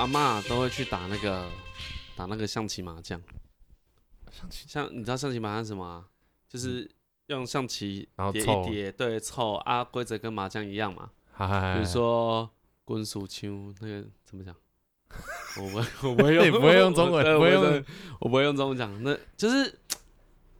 [0.00, 1.46] 我阿妈都会去打那个
[2.16, 3.20] 打那个象棋麻将。
[4.30, 6.06] 象棋像你知道象棋麻将什么、啊？
[6.48, 6.90] 就是
[7.26, 11.10] 用象棋叠一叠，对，凑啊，规则跟麻将一样嘛。
[11.74, 12.48] 比如说
[12.86, 14.56] 滚鼠枪那个怎么讲？
[15.60, 17.84] 我不我不会用 不会用中文，不会用，
[18.20, 19.02] 我不会用中文讲。
[19.02, 19.78] 那就是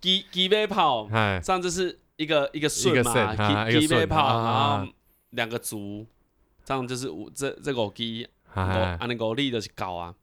[0.03, 1.09] 机机飞炮，
[1.43, 4.93] 这样就是一个一个顺嘛，机机飞炮，然后
[5.31, 6.07] 两个卒，
[6.63, 8.29] 这样就是五这这个机。
[8.55, 10.15] 啊，按那个力的去搞啊，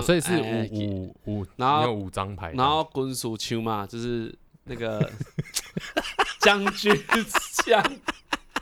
[0.00, 5.10] 所以是五五五，然后五张牌，然后滚鼠丘嘛，就是那个
[6.40, 6.94] 将军
[7.64, 7.82] 象，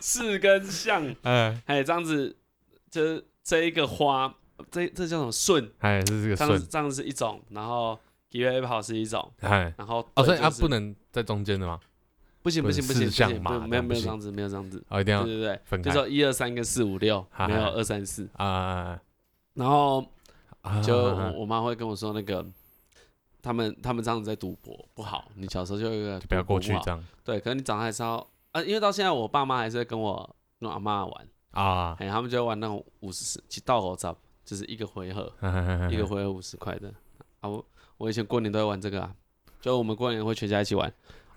[0.00, 2.36] 四根象，哎，哎，这样子，
[2.90, 4.34] 就是这一个花，
[4.70, 5.70] 这这叫什么顺？
[5.78, 11.78] 哎，这是个顺，这样是一种，然后机飞炮是一种，哎，然后哦，所以它不能在中间的吗？
[12.50, 18.28] 不行不行不行不行，没有没有这样子，没有这样子，哦，一定要对对对，就说一二三跟四五六，没有二三四。
[18.34, 19.00] 啊。
[19.54, 20.04] 然后
[20.82, 20.96] 就
[21.36, 22.44] 我妈会跟我说，那个
[23.42, 27.04] 他们他们这样子在赌博不好，你小时候就一个不要过去这样。
[27.24, 31.28] 对，可能你长大还是要啊，因为到现在我爸妈还是在跟我跟我阿妈玩。
[31.50, 35.30] 啊，哎，他们就玩那种五十几道口罩，就是一个回合，
[35.90, 36.88] 一个回合五十块的。
[37.40, 37.48] 啊。
[37.48, 37.64] 我
[37.96, 39.12] 我以前过年都会玩这个啊，
[39.60, 40.90] 就我们过年会全家一起玩。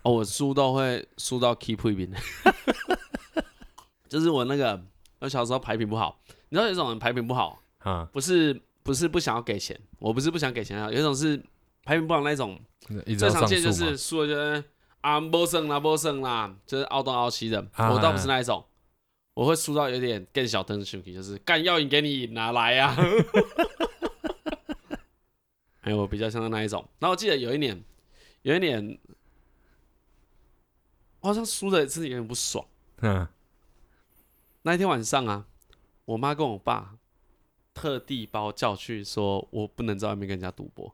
[0.04, 2.12] 哦，我输都会输到 keep 一边，
[4.09, 4.80] 就是我那个
[5.20, 11.42] 我小时候牌品不好，你知道有一种人牌品不好啊，不是不是不想要给钱，我不是不想给钱啊，有一种是
[11.86, 12.59] 牌品不好那种，
[13.18, 14.62] 最常见就是输了就是
[15.00, 18.62] 啊没胜啦没胜啦，就是凹东凹西的，我倒不是那一种，
[19.36, 22.94] 我会输到有点更小灯的兄弟，就是干要赢给你拿来呀，
[25.80, 27.81] 哎，我比较像那一种，然后我记得有一年，
[28.42, 29.00] 有一年。
[31.23, 32.63] 我好像输的自己有点不爽。
[33.00, 33.25] 嗯，
[34.63, 35.45] 那一天晚上啊，
[36.03, 36.95] 我妈跟我爸
[37.73, 40.94] 特地把我叫去，说我不能在外面跟人家赌博，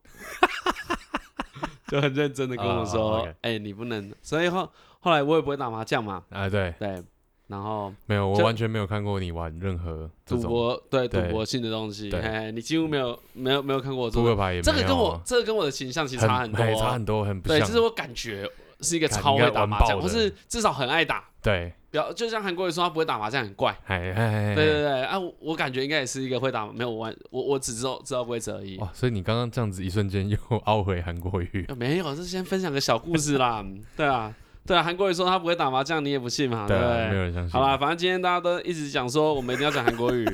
[1.90, 6.24] 就很认真的跟我说：“哎，你不能。”所以后后来我也不会打麻将嘛。
[6.30, 7.04] 啊，对对。
[7.48, 12.12] 然后没有，我完全没有看过你玩任何赌博，对赌博性的东西。
[12.12, 14.22] 哎，你几乎没有没有没有看过我做。
[14.22, 14.64] 扑克牌也没有。
[14.64, 17.58] 这个跟我这个跟我的形象其实差很多，差很多，很不像。
[17.58, 18.48] 对，就是我感觉。
[18.82, 21.24] 是一个超会打麻将，或是至少很爱打。
[21.42, 23.74] 对，比较就像韩国人说他不会打麻将很怪。
[23.88, 28.78] 对对对，啊，我感觉应该也是一个会打，没有玩，我我只知道知道规则而已。
[28.78, 31.66] 哇，所以你刚刚这样子一瞬间又 凹回韩国语？
[31.78, 33.66] 没有，是先分享个小故事啦。
[33.96, 34.34] 对啊，
[34.66, 36.68] 对啊，韩国人说他不会打麻将，你也不信嘛？
[36.68, 37.08] 对不对？
[37.10, 37.52] 没有人相信。
[37.52, 40.28] 好啦，反正今天大家都一直讲说我们一定要讲韩国语，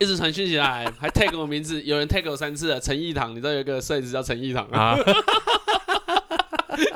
[0.00, 4.96] 一直传讯起来，还 tag 我名字，有人 tag 我三次了，陈义堂，你知道有个摄影师叫陈义堂啊？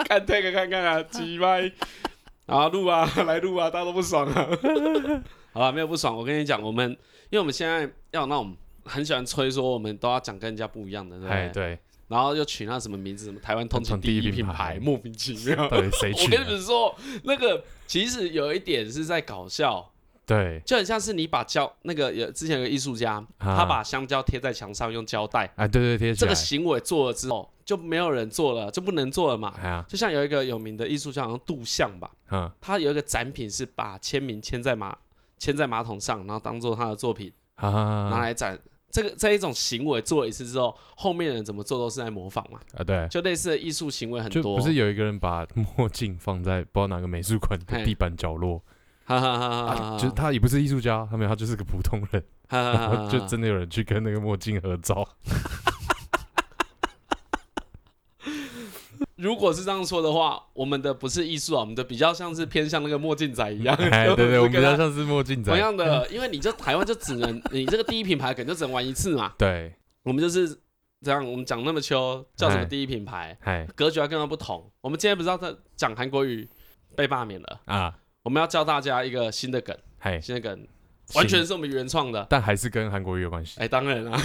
[0.09, 1.71] 看 take 看看啊，几麦，
[2.47, 4.49] 啊录啊，来录啊，大家都不爽啊。
[5.53, 6.17] 好吧，没有不爽。
[6.17, 6.91] 我跟你讲，我们
[7.31, 11.51] 因为我们现在要那种很喜欢吹说，我们都要讲跟人家不一样的，对不对？
[11.53, 11.79] 对。
[12.09, 15.69] 然后又取那什么名字，什么台湾通勤第一品牌，莫名其妙。
[15.69, 16.25] 对，谁取？
[16.25, 16.95] 我跟你们说，
[17.25, 19.92] 那个其实有一点是在搞笑。
[20.25, 27.49] 对，就很像是你把胶那个有之前有个艺术家，他把香蕉贴在墙上用胶带，哎，对对贴这个行为做了之后。
[27.65, 29.51] 就没有人做了，就不能做了嘛。
[29.63, 32.11] 啊、就像有一个有名的艺术家，好像杜象吧。
[32.33, 34.99] 嗯，他有一个展品是把签名签在马
[35.39, 37.71] 签在马桶上，然后当做他的作品，啊、
[38.11, 38.59] 拿来展。
[38.91, 42.59] 这个这一种行为做了一次之后，后面的人怎么做都是在模仿嘛。
[42.77, 44.57] 啊，对，就类似的艺术行为很多。
[44.57, 48.61] 不是有一个人把墨镜放在不知道哪个美术馆的地板角落？
[49.05, 49.99] 哈哈哈！
[49.99, 52.25] 就他也不是艺术家，他没有，他就是个普通人。
[52.49, 55.09] 然后就真的有人去跟那个墨镜合照。
[59.17, 63.77] 如果是这样说的话，我们的不是艺术啊，我们的比较像是偏向那个墨镜仔一样。
[63.77, 65.51] 对 对，我们比较像是墨镜仔。
[65.51, 69.33] 同样的，因为你这台湾就只能你这个第一品牌可能就只能玩一次嘛。
[69.39, 70.59] 对，我们就是
[71.03, 71.25] 这样。
[71.25, 73.39] 我们讲那么秋，叫什么第一品牌？
[73.77, 74.71] 格局要跟它不同。
[74.81, 75.39] 我们今天不是要
[75.77, 76.49] 讲韩国语
[76.97, 77.95] 被罢免了啊？
[78.23, 80.67] 我们要教大家一个新的梗，嘿新的梗
[81.15, 83.61] 完全是我们原创的，但还是跟韩国语有关系。
[83.61, 84.17] 哎，当然 啦，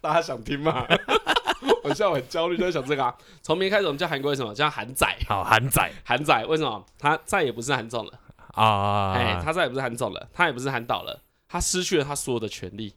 [0.00, 0.86] 大家想听吗？
[1.82, 3.14] 我现在我很焦虑，就在想这个啊。
[3.40, 5.06] 从明天开始，我们叫韩国为什么叫韩仔？
[5.26, 6.84] 好，韩仔，韩仔，为什么？
[6.98, 8.12] 他再也不是韩总了
[8.52, 9.12] 啊！
[9.14, 12.94] 哎，他再也不是韩总了，他也不是韩导了，他失去了他所有的权利。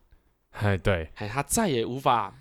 [0.52, 2.36] 哎，对，哎，他再也无法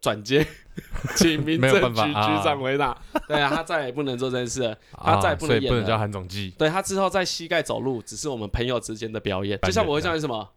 [0.00, 0.46] 转接，
[1.16, 2.96] 请民政局局长回答。
[3.26, 6.54] 对啊，他再也不能做这件事了，他再也不能演了，不能叫韩总机。
[6.58, 9.58] 对，他之后在膝盖走路，只是我们朋友之间的表演。
[9.62, 10.48] 就像我会叫你什么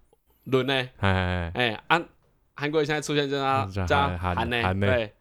[0.45, 0.89] 伦呢？
[0.99, 2.05] 哎哎，安。
[2.53, 5.13] 韩国瑜现在出现就他加韩呢，对，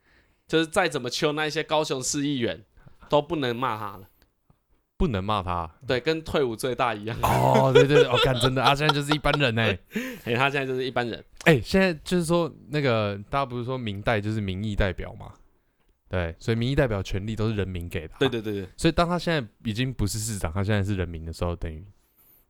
[0.47, 2.63] 就是再怎么求那一些高雄市议员
[3.09, 4.03] 都不能骂他了。
[5.01, 7.17] 不能骂他，对，跟退伍最大一样。
[7.23, 9.79] 哦，对对对，哦、干真的啊，现在就是一般人哎，
[10.25, 11.25] 哎，他现在就是一般人。
[11.45, 15.33] 哎，现在就是说那个大家不是说明代就是民意代表嘛？
[16.11, 18.15] 对，所以民意代表权力都是人民给的。
[18.19, 18.69] 对对对对。
[18.77, 21.83] 所以当他现在已经不是市长，他现在是人民的时候，等于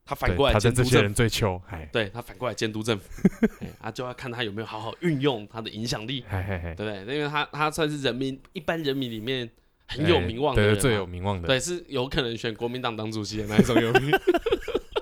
[0.05, 3.29] 他反过来监督这些人最秋，哎，对他反过来监督政府，
[3.63, 7.17] 哎，他就要看他有没有好好运用他的影响力，嘿嘿嘿对不对？
[7.17, 9.49] 因为他他算是人民一般人民里面
[9.91, 14.11] 很有名望的人，最有名望的，对，是有可能选国民党当主席的那一种有名，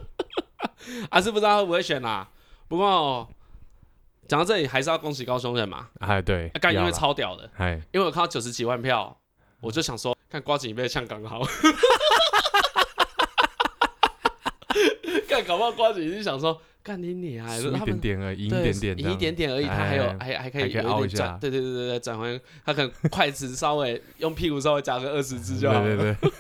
[1.10, 2.28] 啊是不知道会不会选啊？
[2.66, 3.28] 不过。
[4.26, 5.88] 讲到这里，还是要恭喜高雄人嘛？
[6.00, 9.18] 哎，对，干因为超屌的，哎，因为我看到九十几万票，
[9.58, 11.40] 我就想说，看瓜子被呛刚好，
[15.38, 26.30] 干搞不好瓜子已经想说，干你你啊，一点点而已，一点点，赢一点点而已，他还有还还可以有一点转，对对对对对，转回他可能筷子稍微用屁股稍微夹个二十支就好了，对对对，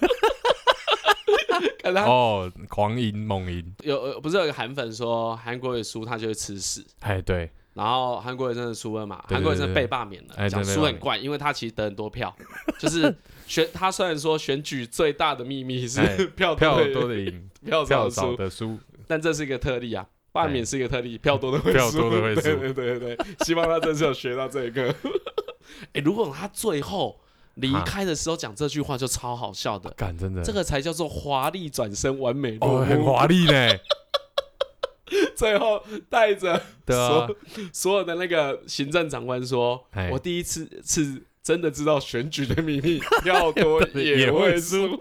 [1.82, 7.50] 看他哦，狂赢猛赢，有不是有个韩粉说韩国瑜输他就会吃屎，哎对。
[7.74, 9.24] 然后韩国人真的输了嘛？
[9.28, 12.34] 韩国人真的被罢免了，讲输很怪，因为他其实得很多票，
[12.76, 13.14] 就是
[13.46, 18.76] 选他虽然说选举最大的秘密是票票多的赢，票少的输，
[19.08, 24.94] 但这是一个特例啊，罢免是一个特例，票多的会输，票多的会输，对 对对对，希望他真是有学到这一个。
[25.94, 27.18] 哎，如果他最后
[27.54, 33.70] 离开的时候讲这句话，就超好笑的，真的，这个才叫做华丽转身，完美哦，很华丽呢。
[35.34, 37.36] 最后带着所
[37.72, 39.82] 所有的那个行政长官说
[40.12, 45.00] ：“我第一次是真的知道选举的秘密，票多也会输。”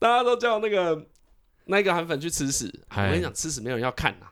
[0.00, 1.06] 大家都叫那个
[1.66, 2.72] 那个韩粉去吃屎。
[2.90, 4.26] 我跟你讲，吃屎没有人要看呐。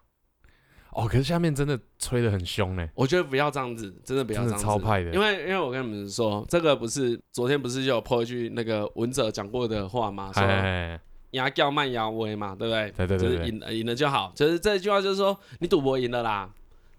[0.92, 2.88] 哦，可是下面真的吹的很凶呢。
[2.94, 4.64] 我觉得不要这样子，真的不要这样子。
[4.64, 10.32] 超派的，因为因为我跟你们说，这个不是昨天不是就有 po 一句那个文哲讲过的话吗？
[10.34, 11.00] 说。
[11.30, 12.90] 牙叫慢牙威嘛，对不对？
[12.90, 14.32] 对对对，就是赢赢了就好。
[14.34, 16.50] 就是这句话，就是说你赌博赢了啦，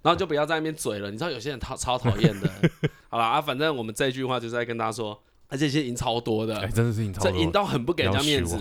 [0.02, 1.12] 然后就不要在那边嘴了。
[1.12, 2.50] 你知道有些人超超讨厌的。
[3.10, 8.58] 好了啊，反正我们这句话就是在跟大家说，而且这些赢超多的，真的是赢超多，这赢到很不给人家面子，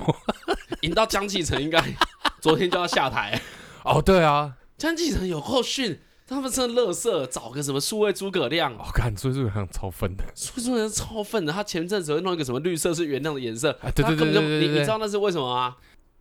[0.81, 1.83] 赢到江启成应该
[2.41, 3.41] 昨天就要下台。
[3.85, 6.01] 哦，对啊，江启成有够逊。
[6.27, 8.73] 他们真的乐色，找个什么数位诸葛亮？
[8.79, 11.53] 我看数位诸葛亮超粪的，数位诸葛亮超粪的。
[11.53, 15.75] 他前阵子会弄一个什么绿色是原谅的颜色，对对对对对，你你知道那是为什么吗？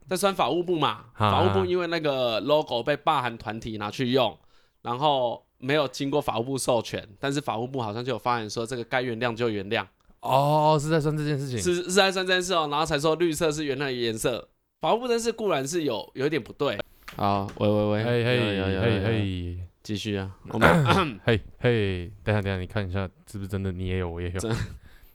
[0.08, 4.36] 在酸法务部嘛，法务部因为那个 logo 被霸韩团体拿去用，
[4.82, 9.86] 然后没有经过法务部授权，但是法务部好像就有发言说这个该原谅就原谅。
[10.22, 14.50] 哦，是在算这件事情，是是在算这件事哦，然后才说绿色是原来的颜色。
[14.82, 16.80] 法务部这事固然是有有一点不对。
[17.16, 19.60] 好，喂喂喂，嘿嘿嘿嘿。
[19.82, 20.70] 继续啊，我们
[21.26, 23.72] 嘿嘿，等下等下，你看一下是不是真的？
[23.72, 24.40] 你也有，我也有。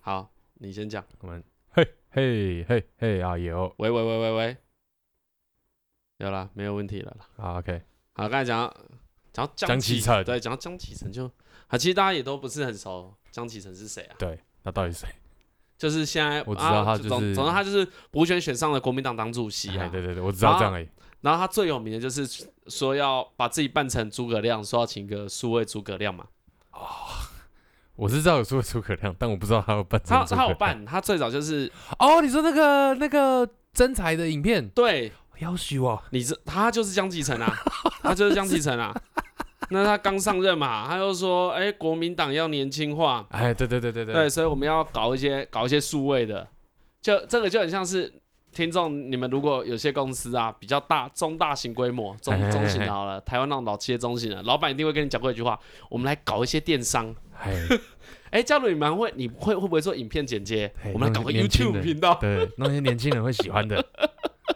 [0.01, 1.05] 好，你先讲。
[1.21, 3.73] 我们嘿嘿嘿嘿啊，有。
[3.77, 4.57] 喂喂喂喂喂，
[6.17, 7.17] 有了，没有问题了。
[7.37, 7.83] 好，OK。
[8.15, 8.75] 好，刚才讲
[9.33, 11.31] 讲江启程，对，讲到江启程就，
[11.69, 14.17] 啊，其实大家也都不是很熟，江启程是谁啊？
[14.19, 15.09] 对，那到底是谁？
[15.79, 19.89] 就是现在我知道他就是，总之他就是补选选上了国民党党主席啊。
[19.89, 20.89] 对对对，我知道这样而已。
[21.21, 22.27] 然后他最有名的就是
[22.69, 26.27] 说要把自己扮成诸葛亮，说要请个数位诸葛亮嘛。
[26.71, 26.81] 哦，
[27.97, 30.01] 我是知道有数位诸葛亮，但我不知道他有扮。
[30.05, 37.53] 他他有扮，他最早就是哦，你说那个那个真才的影片，对，夭寿啊，你这他就是江启臣啊，
[38.03, 38.95] 他就是江启臣啊。
[39.71, 46.47] 那他刚上任嘛，他又说，哎，国民党要年轻化，哎，对对对对对，对，所以我们要搞一些搞一些数位的，
[47.01, 48.13] 就这个就很像是。
[48.55, 55.59] 听众，你们如果有些公司啊比较大、中大型规模、中中型的好了，台湾那种老企业中型的，老板一定会跟你讲过一句话：
[55.91, 57.13] 我们来搞一些电商。
[58.31, 60.73] 哎， 假如你们会，你会会不会做影片剪接？
[60.93, 63.85] 我们来搞个 YouTube 频道，对，那些年轻人会喜欢的。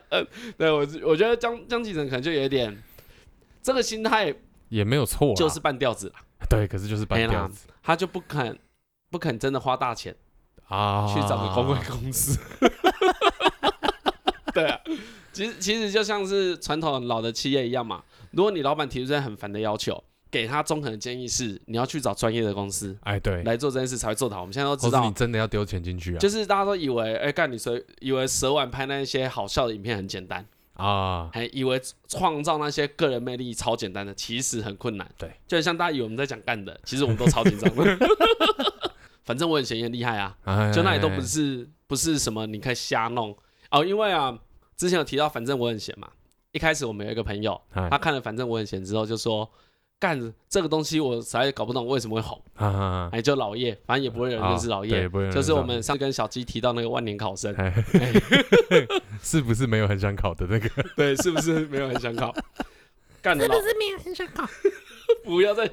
[0.56, 2.80] 对我，我觉得江江启臣可能就有一点
[3.60, 4.32] 这个心态，
[4.68, 6.12] 也没有错，就是半吊子。
[6.48, 8.58] 对，可是就是半吊子，他就不肯
[9.10, 10.14] 不肯真的花大钱
[10.68, 12.38] 啊，去找个公关公司。
[14.54, 14.80] 对啊，
[15.32, 18.02] 其实其实就像是传统老的企业一样嘛。
[18.30, 24.42] 如果你老板提出很烦的要求，给他中肯的建议是，你要去找专业的公司，哎，对，来做这件事才会做得好。
[24.42, 26.18] 我们现在都知道，你真的要丢钱进去啊。
[26.18, 30.44] 就是大家都以为，哎，干你说以为蛇丸拍那些好笑的影片很简单
[30.78, 35.08] 啊，还以为创造那些个人魅力超简单的，其实很困难。
[35.18, 37.98] 对，就像大家以为我们在讲干的，其实我们都超紧张的。
[39.24, 43.36] 反正我很闲也很厉害啊，就那里都不是不是什么你可以瞎弄
[43.70, 44.38] 哦，因为啊。
[44.76, 46.08] 之前有提到，反正我很闲嘛。
[46.52, 49.50] 一开始我们有一个朋友，他看了《反正我很闲》之后，就说
[50.00, 52.40] ：“干这个东西，我实在搞不懂为什么会红。
[53.12, 55.08] 哎，就老叶，反正也不会有人认识老叶。
[55.32, 57.52] 就是我们上次跟小鸡提到那个万年考生，
[59.22, 60.68] 是不是没有很想考的那个？
[60.96, 62.32] 对，是不是没有很想考？
[63.20, 64.48] 干的是不是没有很想考？
[65.24, 65.68] 不要再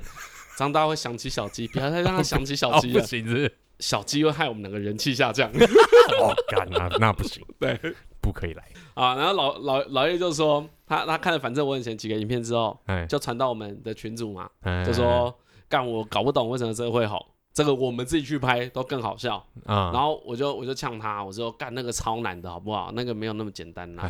[0.58, 3.01] 长大会想起小鸡，不要再让他想起小鸡了。
[3.01, 5.50] 不行，小鸡会害我们两个人气下降。
[5.51, 7.79] 哦，干啊，那不行，对，
[8.22, 8.63] 不可以来
[8.96, 9.15] 啊。
[9.15, 10.67] 然后老老老叶就说。
[10.88, 14.50] 他他看了反正我以前几个影片之后，就传到我们的群组嘛，
[14.86, 15.34] 就说
[15.68, 19.92] 干我搞不懂为什么这个会好，这个我们自己去拍都更好笑啊。
[19.92, 22.92] 然后我就我就呛他，我说干那个超难的好不好？
[22.94, 24.04] 那个没有那么简单呐，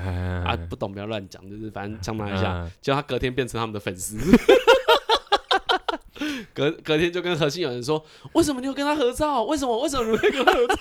[0.46, 4.18] 啊不懂不要乱讲，就是反正呛他一下，结果他隔天变成他们的粉丝，
[6.54, 8.04] 隔隔天就跟核心有人说，
[8.34, 9.44] 为什么你有跟他合照？
[9.44, 10.76] 为什么为什么你会跟他合照？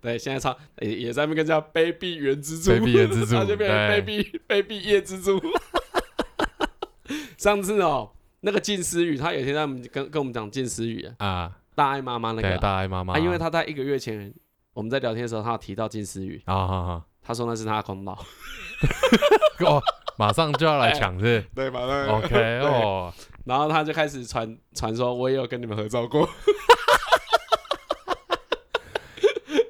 [0.00, 5.40] 对，现在唱也也在那边跟人家卑鄙原蜘蛛，卑鄙原蜘蛛，他就变成卑鄙卑鄙叶蜘蛛。
[7.36, 14.32] 上次哦，那个静思语，他有一天在跟跟我们讲静思语啊，大爱妈妈那个大爱妈妈啊，因为他在一个月前
[14.72, 18.12] 我们在聊天的时候，他有提到静思语啊，他说那是他的功劳，
[19.64, 19.82] 哦，
[20.16, 21.44] 马上就要来抢是？
[21.54, 23.12] 对，马上 OK 哦，
[23.44, 26.28] 然后他就开始传传说，我也有跟你们合照过。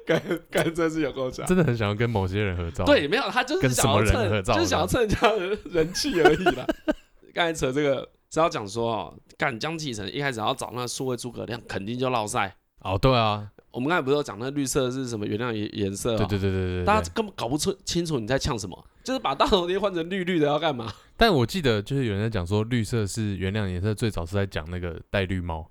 [0.09, 2.83] 干干这是有够强，真的很想要跟某些人合照。
[2.83, 6.65] 对，没有他就是想要蹭，就是想要蹭人家的人气而已啦。
[7.31, 12.55] 刚才扯这个是要讲说哦，干江启程一开始要找那数位诸葛亮，肯定就落赛。
[12.79, 16.17] 哦，对啊，我们刚才不是有讲那绿色是什么原谅颜颜色？
[16.17, 20.91] 对对对对对，大家根本搞不出清楚你在呛什么，就是把大头贴换成绿绿的要干嘛？
[21.15, 25.69] 但我记得就是有人在讲说绿色是原谅颜色，最早是在讲那个戴绿帽，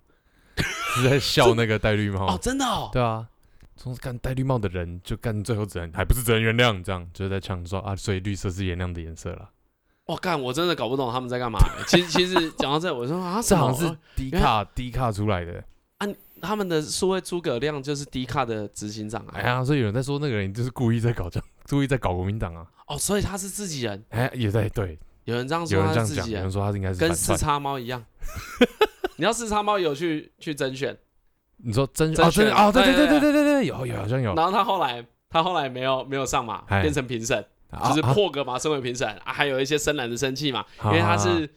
[0.95, 3.27] 是在笑那个戴绿帽哦，真的哦，对啊。
[3.79, 9.49] 从干戴绿帽的人就干，最后只能还不是只能原谅，这样就是在呛说啊，所以绿色是原谅的颜色了。
[10.05, 11.59] 我干，我真的搞不懂他们在干嘛。
[11.87, 15.63] 其实其实讲到这，我说啊，这好像是低卡低卡出来的。
[15.99, 16.09] 啊，
[16.43, 19.35] 他们的数位诸葛亮就是低卡的执行长啊。
[19.35, 22.67] 哎呀，所以有人在说那个人就是故意在搞这样， 故意在搞国民党啊。
[22.89, 24.05] 哦，所以他是自己人。
[24.09, 28.05] 哎，也在对，有人这样说，他是自己人，有人说他应该是跟四叉猫一样。
[29.17, 30.99] 你要四叉猫有去去甄选。
[31.59, 33.45] 你说甄选哦，甄哦，对对对对对对。
[33.45, 34.35] 对，有有好像有。
[34.35, 37.45] 然后他后来他后来没有没有上马，变成评审，
[37.89, 41.49] 就是破格嘛，身为评审啊，还有一些深蓝的生气嘛，因为他是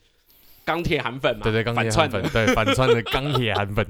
[0.65, 3.85] 钢铁韩粉嘛，对对，钢铁韩粉，对反串的 钢铁韩粉。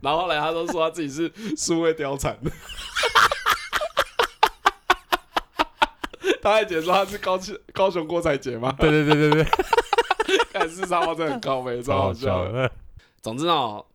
[0.00, 2.36] 然后后来他都说他自己是数位貂蝉，
[6.42, 9.46] 他还解说他是高雄高雄郭采洁嘛，对对对对对，
[10.52, 12.48] 看 四叉猫真的很高没超好笑。
[13.22, 13.86] 总之哦。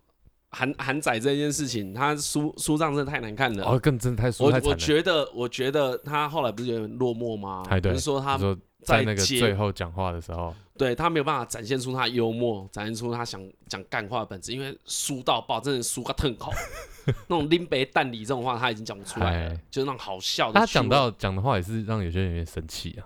[0.58, 3.64] 韩韩仔这件事情，他输输账真的太难看了。
[3.64, 4.60] 哦，更真太输太。
[4.62, 7.64] 我我觉得，我觉得他后来不是有点落寞吗？
[7.70, 7.92] 哎，对。
[7.92, 8.38] 就是说他
[8.84, 16.52] 在那个最后讲话的时候，对他没有办法展现出他幽默，展现出他想讲干话的本质，因为输到爆，真的输个痛口。
[17.28, 20.60] 那种拎杯蛋里这种话，他已经讲不出来了，就是那种好笑的。
[20.60, 23.06] 他讲到讲的话也是让有些人有点生气啊。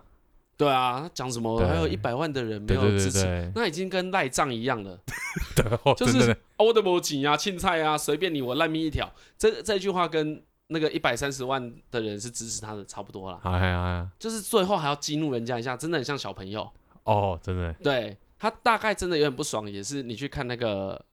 [0.58, 1.60] 对啊，他讲什么？
[1.68, 4.98] 还有一百万的人没有支持，那已经跟赖账一样了。
[5.98, 9.12] 就是欧的摩吉啊，青菜啊，随便你，我烂命一条。
[9.38, 13.40] 这这句话跟那个一百三十万的人是支持他的差不多了。
[13.44, 16.72] 哎呀，就是最后还要激怒人家一下，真的很像小朋友。
[17.04, 17.74] 哦，真的。
[17.84, 21.04] 对，他大概真的有点不爽，也是你去看那个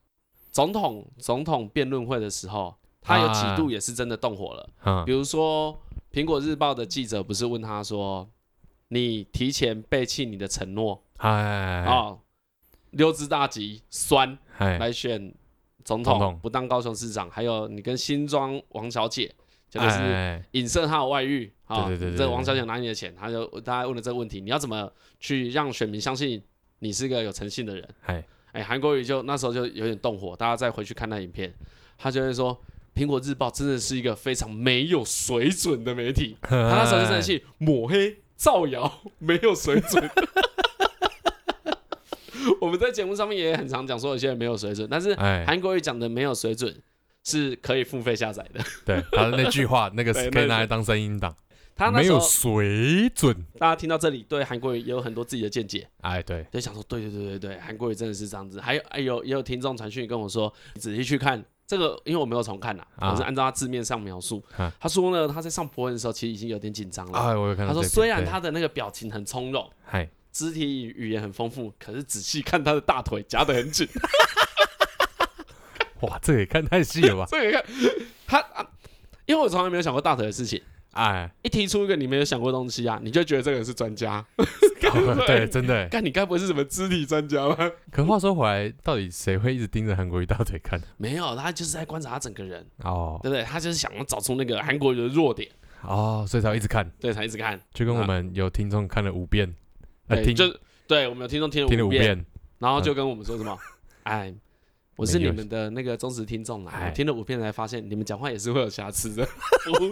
[0.51, 5.03] 总统总统辩论会的时候，他有几度也是真的动火了。
[5.05, 5.77] 比如说
[6.11, 8.29] 苹果日报的记者不是问他说。
[8.91, 12.17] 你提前背弃你的承诺，啊，
[12.91, 15.33] 溜之大吉，酸来选
[15.83, 19.33] 总统，不当高雄市长，还有你跟新庄王小姐，
[19.69, 26.41] 就是影射他有外遇，啊，这个王小姐拿你的钱，他就大家问了这个问题，你要怎么去让选民相信
[26.79, 27.89] 你是个有诚信的人？
[28.51, 31.53] 哎，韩国瑜就那时候就有点动火，大家再回去看那影片，
[31.97, 32.59] 他就会说，
[32.95, 38.17] 苹果日报真的是一个非常没有水准的媒体， 他那时候就生气抹黑。
[38.39, 40.09] 造谣没有水准，
[42.61, 46.75] 我们在节目上面也很常讲说有些人没有水准，但是韩国语讲的没有水准
[47.23, 48.63] 是可以付费下载的。
[48.85, 51.35] 对，他的那句话，那个 是可以拿来当声音档。
[51.75, 55.87] 他没有水准，大家听到这里对韩国语也有很多自己的见解。
[56.01, 58.59] 哎，对，就想说，对对对对对，韩国语真的是这样子。
[58.59, 61.43] 还有，哎有也有听众传讯跟我说，你仔细去看。
[61.65, 64.43] 这个因为我没有重看呐，我是按照他字面上描述。
[64.79, 67.19] 他说呢，他在上博文的时候其实已经有点紧张了。
[67.19, 69.71] 哎，我有看到他说虽然他的那个表情很从容，
[70.31, 73.87] 肢体语言很丰富，可是仔细看他的大腿夹得很紧。
[76.01, 77.25] 哇，这也看太细了吧？
[77.29, 77.63] 这也看
[78.25, 78.65] 他，啊
[79.25, 80.61] 因为我从来没有想过大腿的事情。
[80.91, 84.25] 哎，一提出一个你没有想过的东西啊，你就觉得这个人是专家。
[85.27, 85.87] 对，真的。
[85.91, 87.71] 但你该不会是什么肢体专家吧？
[87.91, 90.81] 可话说回来，到底谁会一直盯着韩国瑜大腿看？
[90.97, 93.43] 没有，他就是在观察他整个人哦，对不对？
[93.43, 95.47] 他就是想要找出那个韩国瑜的弱点
[95.83, 97.59] 哦，所以才一直看，对，才一直看。
[97.71, 99.53] 就跟我们有听众看了五遍，
[100.09, 100.45] 对，就
[100.87, 102.25] 对我们有听众听了五遍，
[102.57, 103.57] 然后就跟我们说什么？
[104.03, 104.33] 哎。
[104.95, 109.25] 我是你们的那个忠实听众啦，听了五遍才发现你们讲话也是会有瑕疵的，
[109.77, 109.89] 不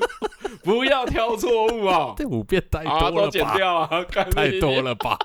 [0.75, 2.13] 不要挑错误 啊。
[2.17, 3.11] 这五遍太多了吧？
[3.11, 5.17] 都剪掉啊，太多了吧？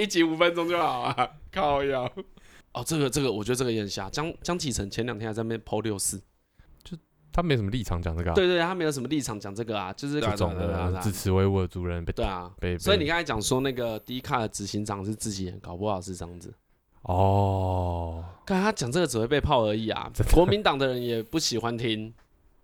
[0.00, 2.02] 一集五分钟就好啊，靠腰。
[2.72, 4.10] 哦，这个这个，我觉得这个也很瞎。
[4.10, 6.24] 江江启程前两天还在那边 PO 六四，就
[7.34, 8.32] 他没什么立场讲这个。
[8.32, 16.54] 对对，他没有什么立场讲这个啊，就是这种的支持维吾尔族人被对啊，所以你刚才讲说那个 D 卡的执行长是自己人，搞不好是这样子。
[17.02, 20.10] 哦，刚才他讲这个只会被泡而已啊！
[20.32, 22.14] 国民党的人也不喜欢听，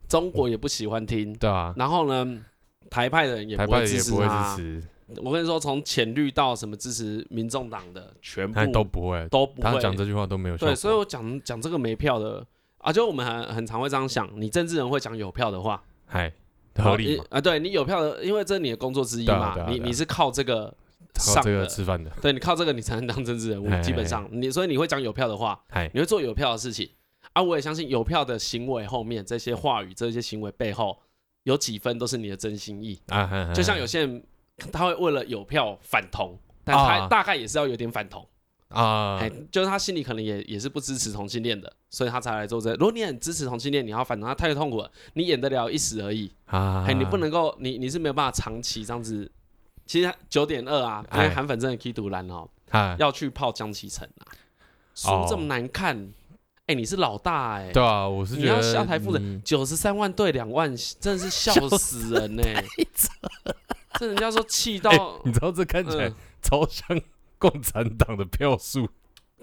[0.09, 1.75] 中国也不喜欢听，对啊。
[1.77, 2.41] 然后呢，
[2.89, 4.57] 台派的人也不会支持他。
[5.17, 9.73] 我跟你说，从浅绿到什么支持民众党的，全部都不会，都不会。
[9.73, 10.67] 他讲这句话都没有效。
[10.67, 12.47] 对，所以我讲讲这个没票的
[12.81, 16.33] 啊，就我们很很常会这样想，你政治人会讲有票的话，嗨，
[16.77, 17.41] 合理啊？
[17.41, 20.75] 对你有票的，因为这是你的工作之一嘛，你你是靠这个。
[21.13, 24.27] 靠这个吃饭的，对，你靠这个你才能当政治人物，基本上。
[24.31, 25.61] 你所以你会讲有票的话，
[25.93, 26.89] 你会做有票的事情。
[27.33, 27.43] 啊。
[27.43, 30.97] 我也相信有票的行为后面这些话语、这些行为背后
[31.43, 32.99] 有几分都是你的真心意。
[33.09, 33.53] 啊。
[33.53, 34.23] 就像有些人
[34.73, 38.27] 他会为了有票反同，但他大概也是要有点反同
[38.71, 42.73] 啊，就是他心里可能也也是不支持同性恋的，所以他才来做这。
[42.75, 46.31] 如果你很支持同性恋，你要反正他太痛苦了，你演得了一时而已。
[46.47, 49.31] 啊，你不能够，你你是没有办法长期这样子。
[49.87, 52.49] 其实九点二啊，因为韩粉真的可以独蓝哦，
[52.99, 54.25] 要去泡江启臣啊，
[54.95, 56.13] 输这么难看，
[56.67, 62.15] 哎，你是老大哎，对啊，我是觉得你要下台负责九十三万对两万，真的是笑死。
[62.15, 62.43] 人 呢。
[63.99, 66.11] 这人家说气到，你知道这看起来
[66.41, 66.97] 超像
[67.41, 68.89] 共产党的票数，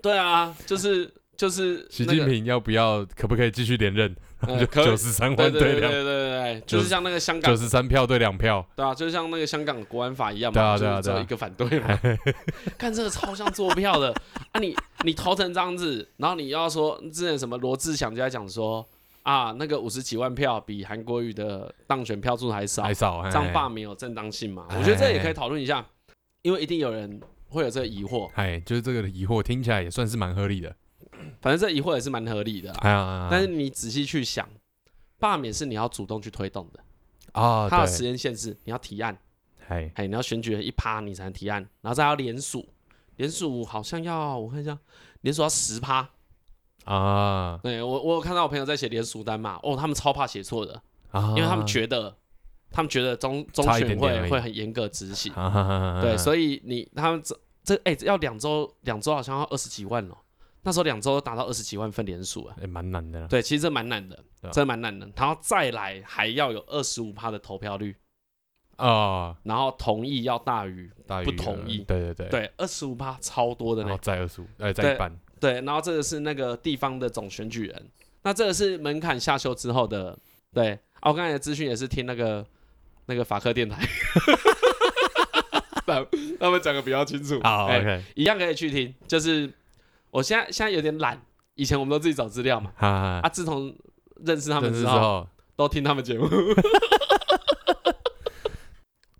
[0.02, 1.14] 对啊，就是。
[1.38, 4.12] 就是习近平要不要，可不可以继续连任？
[4.60, 12.00] 就九十三万对两，对对对，就是像那个香港九十三票对两票，对啊，就是像那个香港国安法一样嘛，对啊对啊，只有一个反对嘛。
[12.76, 14.12] 看这个超像做票的
[14.52, 14.60] 啊！
[14.60, 18.84] 你你投成这样子，然后你要说之前什么罗志祥就在讲说
[19.22, 24.66] 啊，那个五十几万票比韩国瑜的当选票数还少，还少，这样罢免有正当性嘛？
[24.72, 25.86] 我觉得这也可以讨论一下，
[26.42, 28.30] 因为一定有人会有这个疑惑。
[28.36, 30.76] 哎，就是这个疑惑听起来也算是蛮合理的。
[31.42, 34.48] 反正这疑惑也是蛮合理的啊，但是你仔细去想，
[35.20, 36.80] 罢免是你要主动去推动的
[37.32, 39.18] 啊，它有时间限制，你要提案，
[39.68, 42.68] 哎，你要选举人一趴你才能提案，然后再要联署，
[43.16, 44.78] 联署好像要我看一下，
[45.22, 46.10] 联署要十趴
[46.86, 50.82] 啊，对我我有看到我朋友在写联署单嘛，哦，他们超怕写错的
[51.12, 52.16] 啊，因为他们觉得
[52.72, 55.34] 他们觉得中中选会会很严格执行，
[56.02, 60.18] 对，所以你他们这这哎要两周两周好像要二十几万哦。
[60.64, 63.26] 那时候两周达到二十几万份连署啊，也蛮难的。
[63.30, 65.10] 对，其实这蛮难的，真的蛮难的。
[65.16, 67.96] 然后再来还要有二十五趴的投票率
[68.76, 70.92] 啊，然后同意要大于
[71.24, 71.86] 不同意。
[71.88, 73.98] 对对对，对二十五趴超多的呢。
[74.02, 75.18] 再二十五，哎，再一半。
[75.40, 77.90] 对，然后这个是那个地方的总选举人，
[78.24, 80.18] 那这个是门槛下修之后的。
[80.52, 82.46] 对，啊，我刚才的资讯也是听那个
[83.08, 83.86] 那个法科电台，
[85.86, 86.06] 他
[86.40, 87.40] 他们讲的比较清楚。
[87.44, 89.52] 好，OK，一样可以去听，就是。
[90.10, 91.22] 我现在现在有点懒，
[91.56, 93.76] 以前我们都自己找资料嘛，啊，自从
[94.26, 96.26] 认识他们之后，都听他们节目。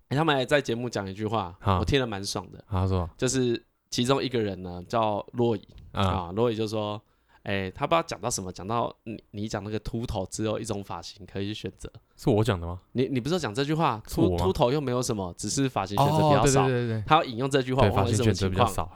[0.08, 2.64] 他们还在节目讲一句话，我听了蛮爽的。
[2.68, 7.00] 他说，就是其中一个人呢叫洛伊啊，洛伊就说，
[7.42, 12.80] 哎，他不知道讲到什么，讲到你你讲那个秃头只有一种发型可以去选择，是我讲的吗？
[12.92, 16.68] 你你不是讲这句话，秃秃头又没有什么，只是发型选择比较少。
[16.68, 18.90] 对对对，他要引用这句话，发型选择比较少。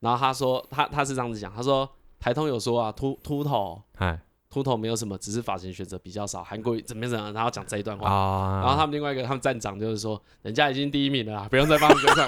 [0.00, 1.88] 然后他说，他他是这样子讲，他说
[2.20, 6.44] 台通有说啊，秃秃头，哎，秃头没有什么，只是发型选择比较少。
[6.44, 12.26] 韩国怎么样怎么样，然后讲这一段话，啊、然后他们另外一个他们站长就是说，人家已经第一名了啦，不用再帮他们跟上。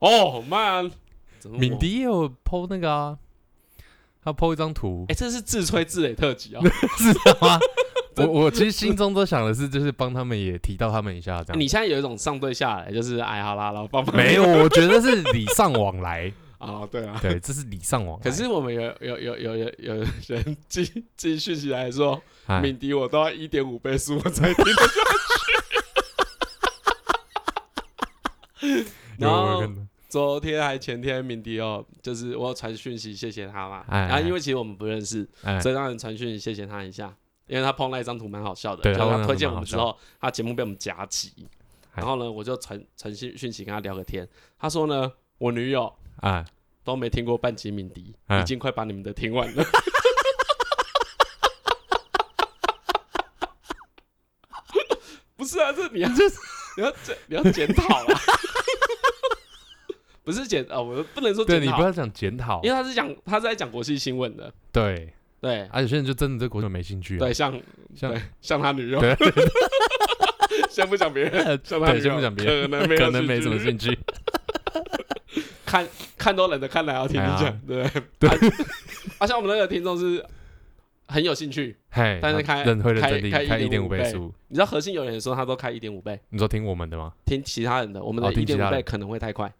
[0.00, 0.90] 哦， man，
[1.48, 3.18] 敏迪也有 po 那个啊，
[4.22, 6.62] 他 po 一张图，哎，这是自吹自擂特辑啊，
[6.98, 7.58] 是的吗？
[8.16, 11.60] 我我其实心中都想的是，就是帮他们也提到他们一下这样。
[11.60, 14.14] 你现在有一种上对下来，就是哎好啦，然后帮忙。
[14.14, 18.24] 没有，我觉得是礼尚往来啊， 对啊，对，这是礼尚往来。
[18.24, 19.94] 可是我们有有有有有有
[20.26, 22.20] 人继继续起来说，
[22.62, 24.88] 敏迪我都要一点五倍速我才听得下
[28.60, 28.84] 去。
[29.18, 29.62] 然后
[30.10, 35.26] 昨天还前天，敏迪哦，就是我传讯息谢谢他嘛，然后因为其实我们不认识，
[35.62, 37.14] 所以让人传讯息谢谢他一下。
[37.46, 41.48] 因为他 PO 那一张图蛮好笑的，然后，他推荐我们之后，他节目被我们夹击，
[41.94, 46.44] 然后呢，我就传传讯讯息跟他聊个天，他说呢，我女友啊
[46.84, 49.64] 都没听过半集鸣笛，已经快把你们的听完了。
[55.34, 56.24] 不是啊，这你要这
[56.76, 58.04] 你要这你要检讨啊。
[60.24, 61.60] 不是检哦，我不能说检讨。
[61.60, 64.52] 对，你不要讲检讨，因为他是讲他是在讲国际新闻的。
[64.72, 67.18] 对对，而且有些人就真的对国际没兴趣。
[67.18, 67.58] 对，像
[67.94, 69.00] 像像他女友。
[70.68, 73.96] 先不讲别人，先不讲别人，可能没 可能没什么兴趣。
[75.66, 78.30] 看看都懒得看了，要听你讲，对对。
[79.18, 80.24] 而且我们那个听众是
[81.06, 81.76] 很有兴趣，
[82.20, 84.32] 但是开开开一点五倍速。
[84.48, 86.18] 你知道核心有人说他都开一点五倍。
[86.30, 87.12] 你说听我们的吗？
[87.24, 89.52] 听其他人的，我们的一点五倍可能会太快。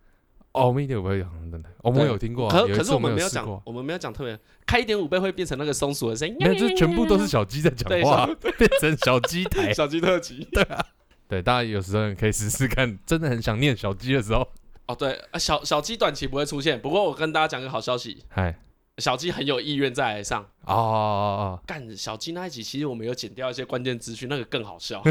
[0.53, 2.49] 哦，我们一点五倍真的，我们有听过。
[2.51, 6.37] 可可是我们没有讲，我们没有讲特别开一点五倍会变成那个松鼠的声音。
[6.41, 8.27] 没有就全部都是小鸡在讲话，
[8.59, 10.47] 变成小鸡台， 小鸡特辑。
[10.51, 10.85] 对啊，
[11.29, 14.47] 对，大家有时候可以试试看，真的很想念小鸡的时候。
[14.87, 18.59] 哦，对啊，小小鸡短期不会出现，不过我跟大家讲个好消息，嗨，
[19.01, 20.43] 小鸡很有意愿再来上。
[20.67, 25.03] 哦哦哦，干小鸡那一集，其实我们有剪掉一些关键资讯，那个更好笑，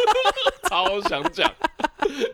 [0.68, 1.50] 超想讲。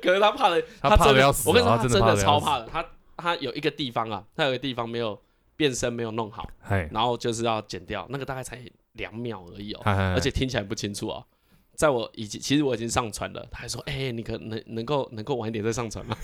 [0.02, 1.48] 可是他怕了，他怕的要死。
[1.48, 2.66] 我跟你说，他真的超怕的。
[2.66, 2.84] 他
[3.16, 5.20] 他有一个地方啊，他有一个地方没有
[5.56, 6.48] 变声，没有弄好，
[6.90, 8.06] 然后就是要剪掉。
[8.08, 8.60] 那个大概才
[8.92, 11.24] 两秒而已哦，而且听起来不清楚哦。
[11.74, 16.16] 在我已经其实我已经上传了，他还说：“哎，你可能能够能够晚一点再上传吗？”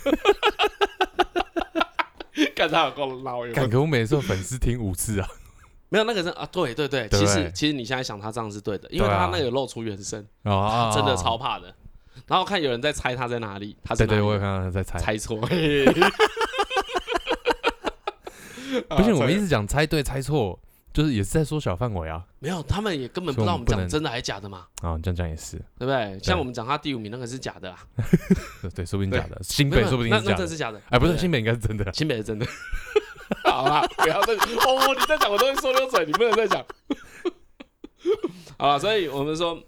[2.55, 5.27] 看他有够闹，感觉我每次粉丝听五次啊，
[5.89, 11.73] 没有那个是啊，对对对，其实其实你现在想他这样是对的，因为他那个露出原声啊，真的超怕的。
[12.27, 15.37] 然后看有人在猜他在哪里，他在对，我也看到他在猜，猜错。
[18.89, 20.59] 不是， 我们一直讲猜对猜错，
[20.93, 22.23] 就是也是在缩小范围啊。
[22.39, 24.67] 没有，他们也根本不知道我们讲真的还是假的嘛。
[24.81, 26.19] 啊，这样讲也是，对不对？
[26.21, 27.79] 像我们讲他第五名那个是假的啊。
[28.75, 29.37] 对，说不定假的。
[29.41, 30.31] 新北说不定是假的。
[30.31, 30.79] 那真是假的。
[30.89, 31.91] 哎，不是，新北应该是真的。
[31.93, 32.45] 新北是真的。
[33.45, 36.63] 好啦，不要再哦，你在讲我都会说溜嘴，你不能再讲。
[38.57, 39.59] 好啦，所以我们说，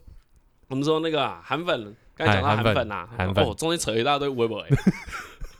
[0.67, 1.95] 我们说那个韩粉。
[2.17, 4.65] 刚才讲到韩粉呐，韩粉，哦，中间扯一大堆微博。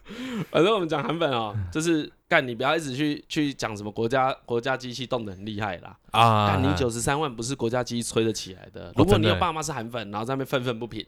[0.51, 6.47] 反正我们讲韩粉哦，就是干你不要一直去去讲什么国家国家机器动得很厉害啦啊！
[6.47, 8.93] 干你九十三万不是国家机器吹得起来的。
[8.95, 11.05] 如果你有爸妈是韩粉，然后在那边愤愤不平，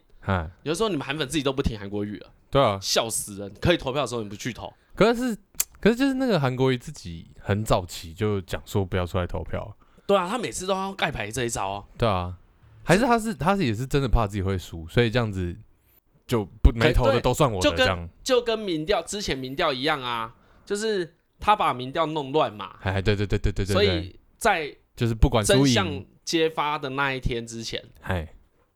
[0.64, 3.54] 有时候你们韩粉自己都不听韩国语了，对啊，笑死人！
[3.62, 5.38] 可以投票的时候你不去投，可是
[5.80, 12.36] 可是就是那个韩国瑜自己很早期就讲说不要出来投票，对啊，他每次都要盖牌这一招，对啊。
[12.84, 15.54] 还是他是他是也是真的怕自己会输，所以这样子
[16.28, 20.36] 就不没投的都算我的这样，就跟民调之前民调一样啊，
[20.66, 22.76] 就是他把民调弄乱嘛。
[22.82, 23.74] 哎，对对对对对对。
[23.74, 28.28] 所以在就是不管真相揭发的那一天之前，哎，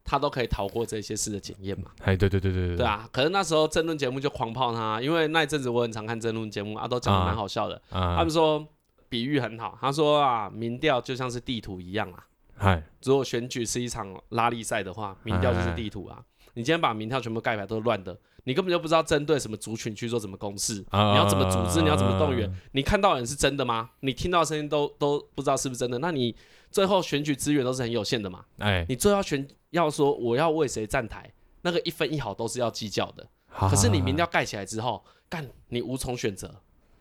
[0.06, 1.92] 他都可以逃过这些事的检验嘛。
[2.04, 2.78] 哎，对对对对对。
[2.78, 7.82] 对啊，可是那时候争论节目就狂泡他，因为那一阵子我很常看争论节目啊，都讲的蛮好笑的。
[7.90, 8.66] 他们说
[9.10, 12.26] 比喻很好，他说啊，民调就像是地图一样啊。
[12.56, 16.24] 嗨，如果选举是一场拉力赛的话，民调就是地图啊。
[16.54, 23.90] 你今天把民调全部盖牌都是乱的，你根本就不知道针对什么族群去做什么公式，你要怎么组织，你要怎么动员，你看到人是真的吗？
[24.02, 26.36] 你听到的声音都都不知道是不是真的，那你
[26.70, 28.44] 最后选举资源都是很有限的嘛。
[28.58, 33.28] 哎，你最后选要说我要为谁站台，那个一分一毫都是要计较的。
[33.70, 36.54] 可是你民调盖起来之后，干你无从选择，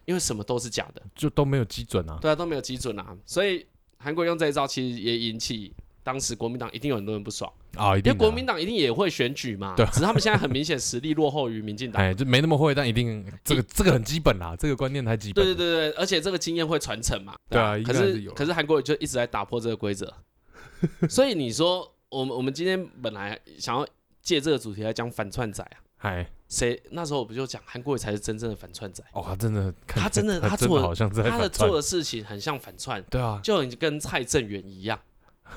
[0.04, 2.18] 因为什么都是假的，就都没有基准啊。
[2.20, 3.66] 对啊，都没有基准啊，所以。
[4.02, 7.50] 韩国用这一招，其实也引起当时国民党一定有很多人不爽。
[7.76, 15.44] 啊，因为国民党一定也会选举嘛，对，只是他们现在很明显实力落后于民进党， 哎，就没那么会，但一定这个这个很基本啦，这个观念太基本。
[15.44, 20.12] 对对对对，而且这个经验会传承嘛，对啊，可是可是韩国瑜就一直在打破这个规则，
[21.08, 23.86] 所以你说我们我们今天本来想要
[24.20, 26.30] 借这个主题来讲反串仔啊，哎。
[26.50, 29.04] 谁那时候我不就讲韩国瑜才是真正的反串仔？
[29.12, 34.98] 哦，他真的，他真的，他做的好像他的做的事情很像反串，对啊，就跟蔡正元一样。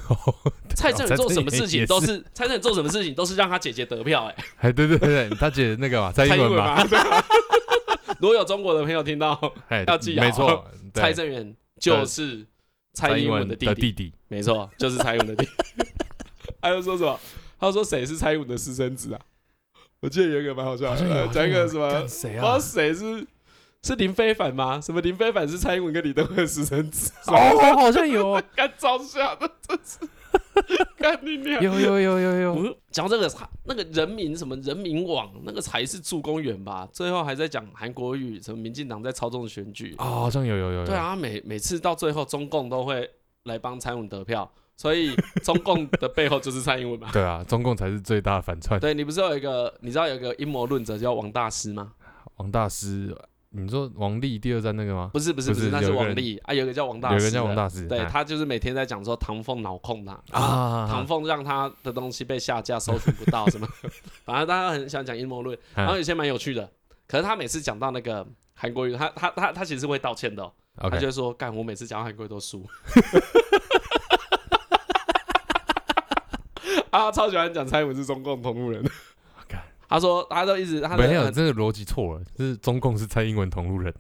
[0.76, 6.84] 蔡正元做什么事情都是蔡正元做什么事情都是让他姐姐得票，哎，哎，对对对，他姐那个嘛，蔡英文嘛。
[8.20, 9.38] 如果有中国的朋友听到，
[9.88, 12.46] 要记啊，没错， 蔡正元就是
[12.94, 15.86] 蔡英文的弟弟，弟弟没错，就是蔡英文的弟弟。
[16.62, 17.20] 还有说什么？
[17.60, 19.20] 他说谁是蔡英文的私生子啊？
[20.00, 23.26] 我记得有一个蛮好笑的，讲一个什么，不知道谁是
[23.84, 24.80] 是林非凡吗？
[24.82, 27.12] 什么林非凡是蔡英文跟李登辉的私生子？
[27.28, 30.00] 哦，好像有， 干照相的，真是
[30.98, 31.62] 干你娘！
[31.62, 32.78] 有有有有有。
[32.92, 33.30] 讲这个
[33.66, 36.88] 那个人民什么人民网那个才是助攻员吧？
[36.94, 40.06] 最后还在讲韩国语什么民进党在操纵选举啊？
[40.06, 40.86] 好像有有有。
[40.86, 43.10] 对啊，每每次到最后中共都会
[43.44, 47.10] 来帮蔡英文得票，所以中共的背后就是蔡英文嘛。
[47.12, 48.80] 对啊，中共才是最大的反串。
[48.80, 51.92] 对，你不是有一个，你知道有一个阴谋论者叫王大师吗？
[52.38, 53.16] 王大师。
[53.56, 55.12] 你说王力第二站那个吗？
[55.14, 63.68] 不是不是不是，那是王力啊，有个叫王大师，有个叫王大师，对他就是每天在讲说唐凤脑控他啊，唐凤让他的东西被下架，搜寻不到什么，
[64.26, 66.68] 反正大家很喜欢讲阴谋论，然后有些蛮有趣的，
[67.08, 72.66] 可是他每次讲到那个韩国瑜，他他他他其实会道歉的，他就说干，我每次讲到韩国瑜都输，
[76.90, 78.84] 啊，超喜欢讲蔡英文是中共同路人。
[79.94, 83.94] 他说：“他都一直，他没有这个逻辑错了，就是中共是蔡英文同路人，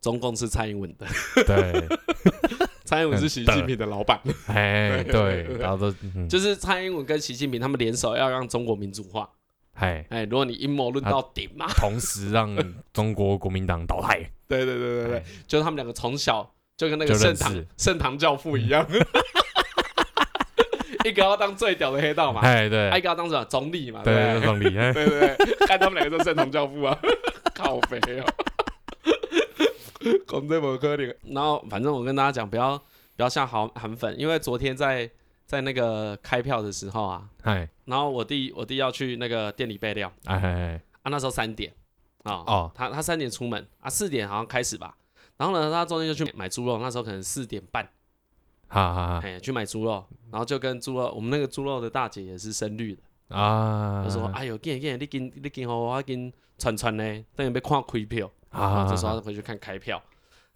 [0.00, 1.06] 中共是蔡英文的，
[1.44, 1.86] 对，
[2.82, 5.94] 蔡英文是习近平的老板， 哎，对，然后都
[6.26, 9.28] 就是蔡英文跟习近平他们联手要让中国民主化，
[9.74, 12.56] 哎哎，如果你阴谋论到顶嘛， 同时让
[12.94, 18.88] 中国国民党倒台，对对对对对，就是他们两个从小就跟那个圣堂圣堂教父一样。”
[21.08, 26.98] 一个要当最屌的黑道嘛，哎对，一个要当什么总理嘛，对对总理，对对对，看他们两个都圣堂教父啊，
[27.54, 28.24] 靠肥哦，
[30.26, 31.14] 讲这么可怜。
[31.22, 32.76] 然后反正我跟大家讲，不要
[33.16, 35.08] 不要像韩韩粉，因为昨天在
[35.44, 41.72] 在那个开票的时候啊，哎，然后我弟我弟要去那个店里备料，哎哎啊那时候三点
[42.24, 44.96] 啊哦，他他三点出门啊，四点好像开始吧，
[45.36, 47.88] 然后呢他中间就去买猪肉，那时候可能四点半。
[48.68, 49.20] 哈哈哈！
[49.22, 54.02] 哎，去买猪肉，然后就跟猪肉，我们那个猪肉的大姐也是深绿的啊。
[54.04, 60.02] 她说：“哎呦，给给，你给你给我，我给串串呢，等下被看开票啊。”这时候回去看开票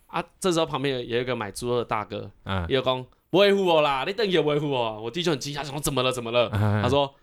[0.08, 0.22] 啊。
[0.40, 5.02] 这时候旁边有有一个买猪肉的大哥，嗯，也讲不维护我啦，你等于维护我。
[5.02, 6.10] 我弟就很惊讶，说：“怎么了？
[6.10, 6.50] 怎么了？”
[6.82, 7.14] 他说：“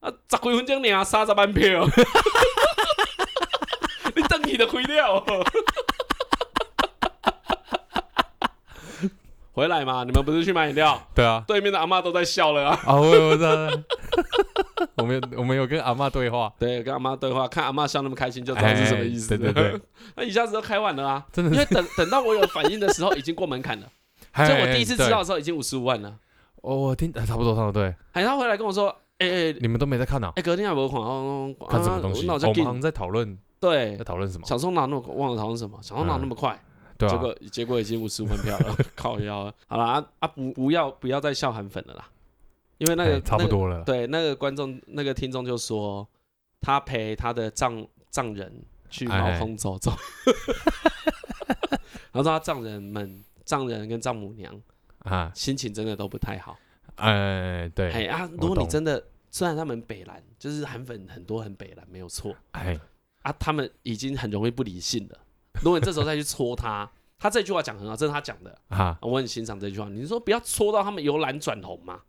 [0.00, 1.84] 啊，十几分钟你三十万票，
[4.16, 5.22] 你等你的亏掉。”
[9.54, 10.02] 回来嘛？
[10.02, 11.00] 你们不是去买饮料？
[11.14, 12.80] 对啊，对面的阿嬷都在笑了啊！
[12.84, 13.70] 啊，我我知道，
[14.98, 19.28] 我们我们有跟阿嬷对话，对，跟阿嬷对话，看阿嬷笑那么开心，就知道是什么意思。
[19.38, 19.80] 对对对，
[20.16, 21.24] 那一下子都开完了啊！
[21.32, 23.86] 真的，因为等等到我有反应的时候，已经过门槛了。
[24.34, 26.16] 所以我第一次知道的时候，已经五十五万了。
[26.62, 27.94] 哦，我听差不多，差不多对。
[28.12, 28.88] 哎，他回来跟我说，
[29.18, 30.32] 哎哎，你们都没在看呢？
[30.34, 32.26] 哎，隔天还没看哦，看什么东西？
[32.28, 34.44] 我们在讨论，对，在讨论什么？
[34.44, 35.78] 想说哪那么忘了讨论什么？
[35.80, 36.60] 想说哪那么快？
[36.96, 39.54] 对啊、结果结果已经五十五分票了， 靠腰了。
[39.66, 42.08] 好了啊啊不不要不要再笑韩粉了啦，
[42.78, 43.82] 因为那个差不多了。
[43.84, 46.06] 对，那个观众那个听众就说，
[46.60, 49.92] 他陪他的丈丈人去茅坑走走，
[52.12, 54.54] 然后 说他丈人们丈人跟丈母娘
[55.00, 56.56] 啊心情真的都不太好。
[56.96, 62.78] 哎对，哎啊，如果你真的虽然他们北蓝就是韩粉很多很北蓝没有错，哎
[63.22, 65.18] 啊他们已经很容易不理性了。
[65.62, 69.88] 如果你这时候再去戳他，他这句话讲很好，这是他讲的啊，我很欣赏这句话。
[69.88, 72.00] 你说不要戳到他们由蓝转红嘛？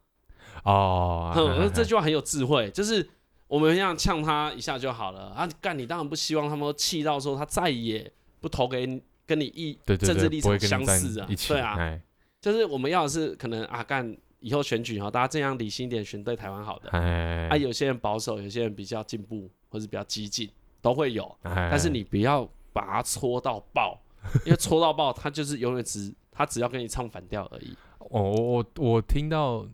[0.64, 3.08] 哦，嗯，这句话很有智慧，就是
[3.48, 5.48] 我们这样呛他一下就好了啊。
[5.62, 12.00] 干，你当然不希望他们气到说他再也不投给跟你一政治立场相似啊，对啊，
[12.42, 16.90] 就是我们要的是可能啊，干以后选举哈，大家这样理性一点选对台湾好的。
[16.90, 20.50] 啊，有些人保守，有些人比较进步或者比较激进，
[20.82, 22.50] 都会有，但是你不要。
[22.76, 23.98] 把它搓到爆，
[24.44, 27.74] 因为搓到爆，他就是永远只他只要跟你唱反调而已。
[28.00, 29.66] 哦，我我我听到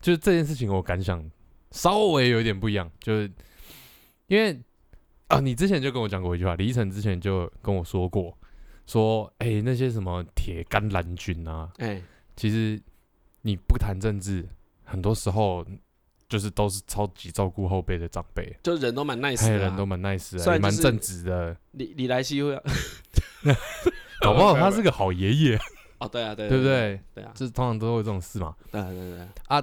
[0.00, 1.30] 就是这件事情，我感想
[1.70, 3.30] 稍微有点不一样，就是
[4.28, 4.58] 因为
[5.28, 8.34] 啊，你之前就跟我讲过一句话，李晨之前就跟我说过，
[8.86, 12.02] 说哎、欸、那些什么铁杆蓝军啊，哎、欸，
[12.36, 12.82] 其实
[13.42, 14.48] 你不谈政治，
[14.82, 15.62] 很多时候。
[16.28, 21.56] 就是都是超级照顾后辈的长辈，就人都蛮 nice 的，人都蛮 nice 的，蛮正直的。
[21.72, 22.60] 李李来希会，
[24.20, 25.58] 搞不好他是个好爷爷。
[25.98, 27.00] 哦，对啊，对，对不对？
[27.14, 28.54] 对啊，就是通常都会这种事嘛。
[28.70, 29.62] 对对对啊，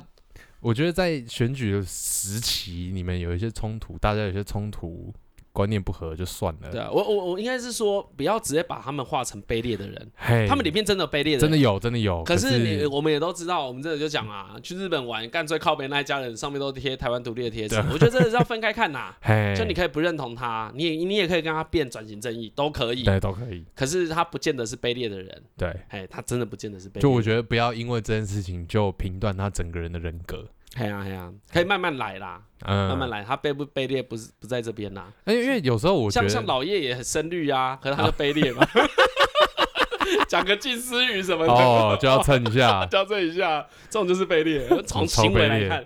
[0.62, 5.13] 我觉得在选举的时期，你们有一些冲突，大家有些冲突。
[5.53, 6.71] 观念不合就算了。
[6.71, 10.11] 对啊，我我我应该是说，不要直接把他们画成卑劣的人。
[10.15, 12.23] 嘿，他们里面真的卑劣的人，真的有，真的有。
[12.23, 17.75] 可是你我们也都知道，我们这里就讲啊，去日本玩干最靠北那一家人上面都贴台湾独立的贴纸。
[17.91, 19.15] 我觉得真的是要分开看呐。
[19.21, 23.03] 嘿，就你可以不认同他，你也你也可以跟他辩转型正义，都可以。
[23.03, 23.63] 对，都可以。
[23.75, 25.43] 可是他不见得是卑劣的人。
[25.55, 27.01] 对，哎，他真的不见得是卑劣。
[27.01, 30.47] 就我觉得不要因为这件事情就评断他整个人的人格。
[30.75, 33.23] 嘿呀嘿呀，可以慢慢来啦，嗯、慢慢来。
[33.23, 35.12] 他卑不卑劣不是不在这边啦。
[35.25, 38.67] 因为因为有时候我像像老叶也很深绿啊，可是他就卑劣嘛。
[40.27, 44.67] 讲、啊、个近思语什么的哦，就要蹭一下， 就要蹭一下，这种就是卑劣。
[44.83, 45.86] 从行为来看，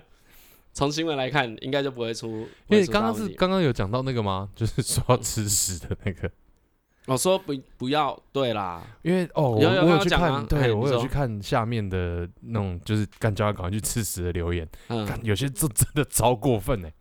[0.72, 2.48] 从行为来看，应该就不会出。
[2.68, 4.48] 因为刚刚是刚刚有讲到那个吗？
[4.56, 6.30] 就是说要吃屎的那个。
[7.08, 16.92] 我说不不要，对啦，因为哦，我有有我有去看，对我有去看下面的那种，就是干叫他赶快去吃屎的留言，嗯，干有些这真的超过分哎，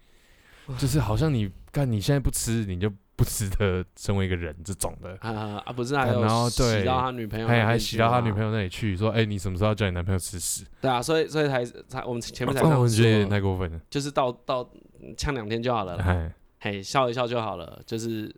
[0.77, 10.63] 就是好像你干你现在不吃，你就不值得成为一个人这种的，啊啊，不是还有然后对洗到他女朋友还还洗到他女朋友那里去，说哎，你什么时候叫你男朋友吃屎？
[10.79, 14.69] 对啊，所以所以才才我们前面才这哦我样觉得有点，太过分了，就是到到
[15.17, 18.33] 呛两天就好了啦，哎，嘿，笑一笑就好了，就是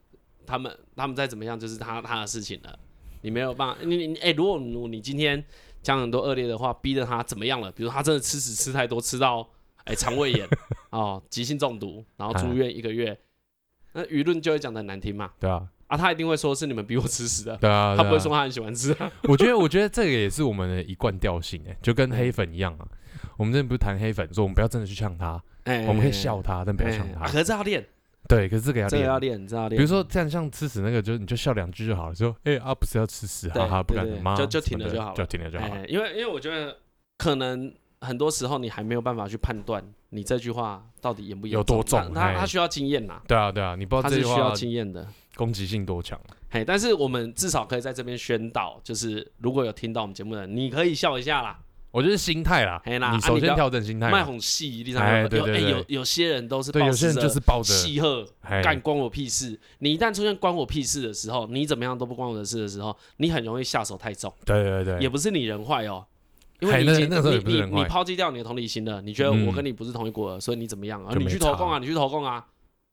[0.49, 2.79] 他们他们再怎么样，就是他他的事情了，
[3.21, 5.43] 你没有办法，你你哎，如果你你今天
[5.83, 7.71] 讲很多恶劣的话，逼着他怎么样了？
[7.71, 9.47] 比如他真的吃屎吃太多，吃到
[9.83, 10.47] 哎肠胃炎
[10.89, 13.17] 哦，急性中毒，然后住院一个月，
[13.93, 22.88] 那舆论就会讲的很难听嘛，对啊，啊，他一定会说是你们逼我吃屎的，对啊，他不会说他很喜欢吃啊，我觉得，我觉得这个也是我们的一贯调性，哎，就跟黑粉一样啊。
[23.38, 27.21] 我们之前不是谈黑粉，说我们不要真的去呛他，哎，我们可以笑他，但不要哎，呛他。
[27.21, 27.85] 啊可是这要练，
[28.29, 28.91] 对，可是这个要练。
[28.91, 32.15] 这个要练，这个要练，比如说这样，像吃屎那个，就你就笑两句就好了。
[32.15, 34.07] 说，哎啊，不是要吃屎，对哈哈，不敢？
[34.37, 36.77] 就就停了就好了就停了就好因为因为我觉得
[37.17, 45.07] 可能很多时候你还没有办法去判断你这句话到底严不严有多重哎他他他需要经验呐，对啊，对啊，你不知道他是需要经验的。
[45.35, 46.19] 攻击性多强。
[46.49, 51.57] 嘿，但是我们至少可以在这边宣导，就是如果有听到我们节目的人，你可以笑一下啦，
[51.91, 54.19] 我觉得心态啦，你首先调整心态嘛。
[54.19, 59.60] 卖哄戏，立哎场有哎对对对有有些人都是对，有些人就是抱着戏鹤哎干关我屁事。
[59.80, 64.32] 你一旦出现关我屁事的时候，你怎么样都不关我的事的时候，你很容易下手太重。
[64.45, 66.06] 对对对，也不是你人坏哦，
[66.60, 71.15] 因为你你你你不是人坏抛弃掉你的同理心了，你觉得嗯我跟你不是同一国的，所以你怎么样啊？
[71.17, 72.45] 你去投共啊，你去投共啊。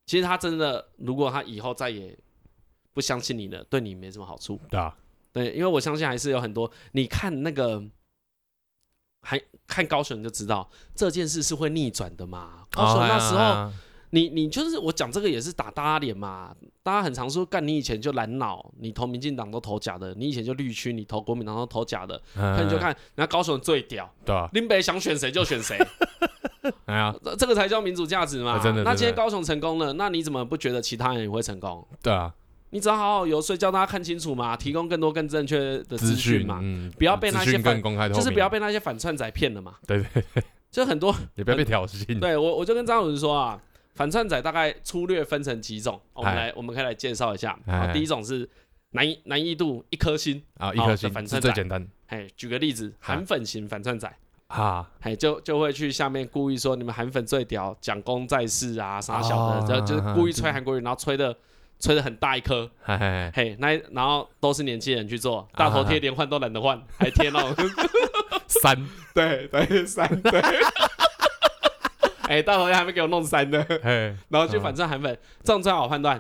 [0.07, 2.17] 其实他真的，如果他以后再也
[2.95, 4.59] 不相信你了，对你没什么好处。
[4.71, 4.97] 对啊，
[5.33, 7.83] 对，因为我相信还是有很多，你看那个，
[9.27, 12.63] 还看高雄就知道这件事是会逆转的嘛。
[12.71, 13.73] 高雄那时候，啊
[14.11, 25.77] 你你就是我讲这个也是打大家脸嘛，大家很常说干你以前就蓝脑，你投民进党都投假的，你以前就绿区，你投国民党都投假的，那你就看人家高雄最屌，对啊，林北想选谁就选谁，
[26.87, 28.53] 哎呀，这这个才叫民主价值嘛。
[28.53, 28.85] 啊真的。
[28.85, 31.87] 那今天高雄成功了，那你怎么不觉得其他人也会成功？
[32.01, 32.33] 对啊，
[32.77, 39.77] 你只要好好游说，叫大家看清楚嘛，提供更多更正确的资资讯嘛，嗯，不要被那些反就是不要被那些反串仔骗了嘛。
[39.87, 40.23] 对对，
[40.71, 42.21] 就很多，也不要被挑衅。
[42.21, 43.59] 对我我就跟张老师说啊，
[43.95, 47.59] 反串仔大概粗略分成几种，我们来我们可以来介绍一下。
[47.95, 48.47] 第一种是
[48.91, 51.49] 难易难易度一颗星，啊，一颗星是反串仔。
[51.49, 51.89] 最简单。
[52.09, 54.15] 哎，举个例子，哎韩粉型反串仔。
[54.49, 61.35] 啊，哎，就就会去下面故意说你们韩粉最屌，讲功在世啊，啥小哦的，就就是故意吹嗯韩国语，然后吹的
[61.79, 67.55] 吹的很大一颗，嘿嘿嘿，那然后都是年轻人去啊做，大头贴连换都懒得换，还贴那种，
[68.47, 68.77] 三，
[69.15, 70.43] 对对三对，
[72.23, 76.17] 哎，大头贴还没给我弄三的，嘿，然后去反串韩粉，这种最好判断，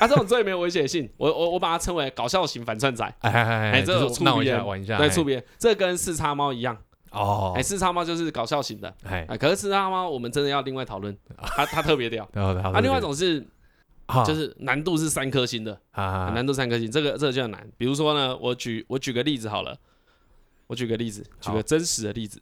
[0.00, 5.14] 啊，这种最没有危险性，我我我把它称为搞笑型反串仔，哎哎哎哎，这有就是闹一触边玩一下，对，嘿。
[5.14, 6.76] 触别，这跟四叉猫一样，
[7.10, 7.52] 哦。
[7.56, 8.94] 哎，，四叉猫就是搞笑型的。
[9.04, 12.24] 哎，啊，可是四叉猫我们真的要另外讨论，它 它特别屌。
[12.34, 12.80] 啊。
[12.80, 13.44] 另外一种是
[14.20, 17.66] 啊就是难度是三颗星的，啊啊，难度三颗星，这个这个就很难。
[17.76, 19.78] 比如说呢，我举我举个例子好了，
[20.66, 22.40] 我举个例子，举好个真实的例子，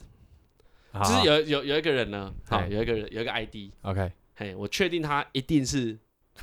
[0.92, 5.98] 好就是有有有一个人呢，好哎有一个人有一个 ID，OK，嘿，我确定他一定是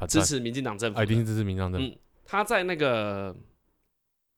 [0.07, 1.87] 支持民进党政府啊，一定，是支持民进党政府。
[1.87, 3.35] 嗯，他在那个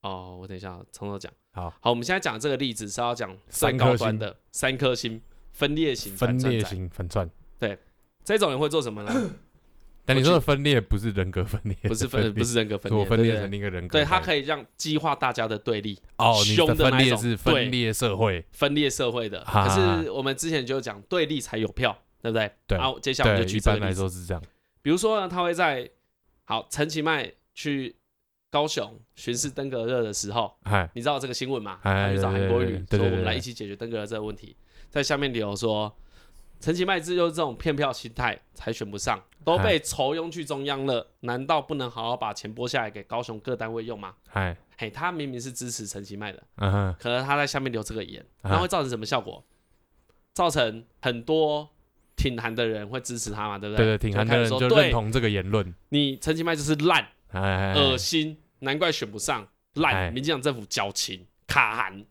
[0.01, 1.31] 哦，我等一下从头讲。
[1.51, 3.91] 好，好，我们现在讲的这个例子是要讲最三颗星。
[3.91, 5.21] 高端的三颗星
[5.51, 7.29] 分裂型分裂型反串。
[8.23, 9.11] 这种人会做什么呢？
[10.09, 13.99] 但你说的分裂不是人格分裂，不是分，不是是人格分裂我分裂成另一个人格。
[13.99, 19.43] 对，它可以让激化大家的对立，哦，你凶的分裂是分裂社会，分裂社会的。
[19.43, 22.51] 可是我们之前就讲对立才有票，对不对？
[22.65, 24.43] 对然后接下来我们对，就一般来举这个例子，说是这样。
[24.81, 25.87] 比如说呢，他会在
[26.45, 27.95] 好陈其迈去
[28.49, 31.77] 高雄巡视登革热的时候，哎，你知道这个新闻吗？
[31.83, 34.55] 哎他去找韩国瑜说我们来一起解决登革热这个问题，
[34.89, 35.95] 在下面留说
[36.59, 44.13] 陈其迈自就是这种骗票心态才选不上，都被酬庸去中央了，难道不能好好把钱拨下来给高雄各单位用吗？
[44.33, 49.43] 哎，嘿，他明明是支持陈其迈的，嗯哼，可能他在下面留这个言，啊那会造成什么效果？
[50.33, 51.67] 造成很多
[52.15, 53.85] 挺韩的人会支持他嘛，对不对？
[53.85, 57.07] 对对，挺韩的人就认同这个言论，你陈其迈就是烂、
[57.75, 62.05] 恶心，难怪选不上，哎烂，民进党政府矫情、卡韩。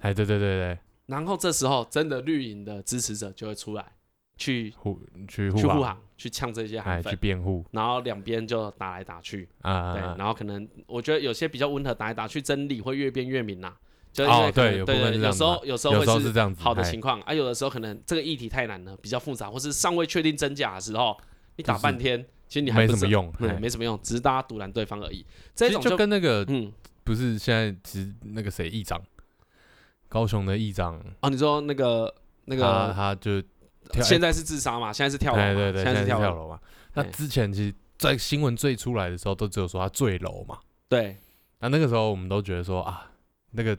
[0.00, 0.78] 哎，对对对对，
[1.10, 3.84] 然后这时候真的绿营的支持者就会出来
[4.36, 4.98] 去护
[5.28, 7.64] 去护航，去护航，去呛这些哎，去韩粉，辩护。
[7.72, 10.14] 然后两边就打来打去，啊，对，啊。
[10.16, 13.74] 然后可能我觉得有些比较温和，打来打去，真理会越辩越明呐。
[14.12, 21.16] 就是哦可能对有部分对有是这样子时候有时候有时候会是这样子，哎好的情况啊，有的时候可能这个议题太难了，比较复杂，或是尚未确定真假的时候，
[21.56, 25.24] 你打就是半天其实你还没什么用，对，没什么用，只是大家对方而已。
[25.54, 26.72] 这种就跟那个，嗯，
[27.04, 29.00] 不是现在其实那个谁议长，
[30.10, 32.12] 高雄的议长哦，你说那个
[32.46, 33.40] 那个他他就
[34.02, 36.60] 现在是自杀嘛，现在是跳楼，对对，现在是跳楼嘛。
[36.94, 40.58] 那之前其实，在新闻最出来的时候，都只有说他坠楼嘛。
[40.88, 41.16] 对，
[41.60, 43.08] 那那个时候我们都觉得说啊，
[43.52, 43.76] 那个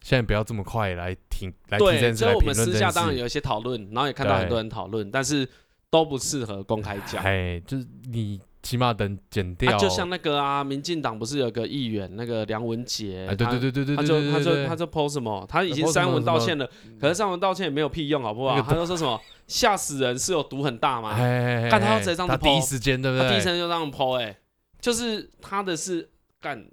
[0.00, 5.48] 现在不要这么快来停，来对，所以我们私下当然有一些讨论，然后也看到很多人讨论，但是
[5.90, 7.22] 都不适合公开讲。
[7.24, 9.76] 哎，就是你起码等剪掉。
[9.76, 16.68] 就像那个啊，民进党不是有个议员那个梁文杰，对对对对对，他就他就他就 po 什么，他已经删文道歉了，
[17.00, 18.60] 可是删文道歉也没有屁用，好不好？
[18.62, 21.14] 他就说什么吓死人是有毒很大吗？
[21.70, 23.28] 看他要直接这样子 po，第一时间对不对？
[23.28, 24.38] 他第一时间就这样 po，哎，
[24.80, 26.08] 就是他的是
[26.40, 26.64] 干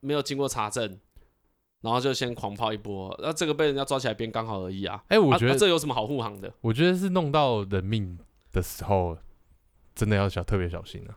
[0.00, 0.98] 没有经过查证。
[1.80, 5.04] 然后就先狂抛一波，那这个被人家抓起来编刚好而已啊！
[5.08, 6.50] 哎、欸，我觉得、啊啊、这有什么好护航的？
[6.62, 8.18] 我觉得是弄到人命
[8.52, 9.18] 的时候，
[9.94, 11.14] 真的要小特别小心了。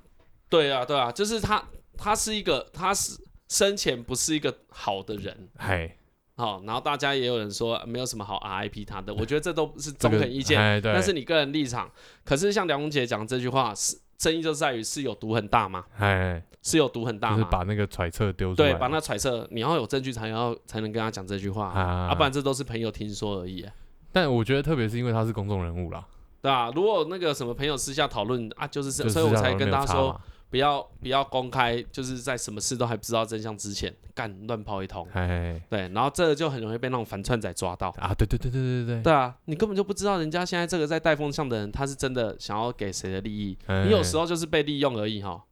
[0.50, 1.64] 对啊，对啊，就是他，
[1.98, 3.18] 他是一个，他是
[3.48, 5.98] 生前不是一个好的人，嗨，
[6.36, 11.92] 好，然后大家也有人说没有什么好 RIP 他的，我觉得这都是中肯意见，这个、但是你个人立场。
[12.24, 13.98] 可是像梁文杰讲这句话是。
[14.18, 15.86] 争议就在于是有毒很大吗？
[16.00, 17.38] 哎，是有毒很大吗？
[17.38, 18.72] 就是把那个揣测丢出来。
[18.72, 23.64] 对，把那揣测，你要有证据才要才能跟他讲这句话啊，不然这都是朋友听说而已。
[24.12, 26.04] 但我觉得特别是因为他是公众人物啦，
[26.42, 30.20] 对啊，如果那个什么朋友私下讨论啊，就是所以我才跟他说。
[30.50, 38.14] 不要不要公开，就是在什么事都还不知道真相之前，干乱抛一通，嘿嘿对，然后这个就很容易被那种反串仔抓到啊！
[38.14, 39.38] 对对对对对对对啊！
[39.46, 45.44] 你根本就不知道人家现在这个在带风向的人，他是真的想要给谁的利益，嘿嘿你有时候就是被利用而已哈。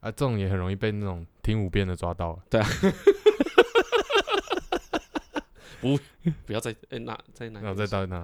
[0.00, 2.38] 啊，这种也很容易被那种听五遍的抓到。
[2.50, 2.68] 对啊，
[5.80, 5.98] 不
[6.44, 8.16] 不要再哎拿再拿，然后再到那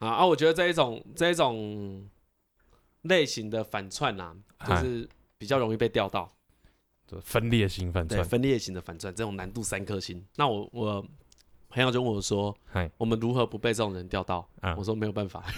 [0.00, 0.26] 啊啊！
[0.26, 2.06] 我觉得这一种这一种。
[3.02, 4.34] 类型的反串啊，
[4.66, 6.30] 就是比较容易被钓到，
[7.22, 10.24] 分裂型反串，分裂型的反串，这种难度三颗星。
[10.36, 11.04] 那我我
[11.68, 12.56] 朋友就问我说，
[12.96, 14.48] 我们如何不被这种人钓到？
[14.76, 15.44] 我说没有办法，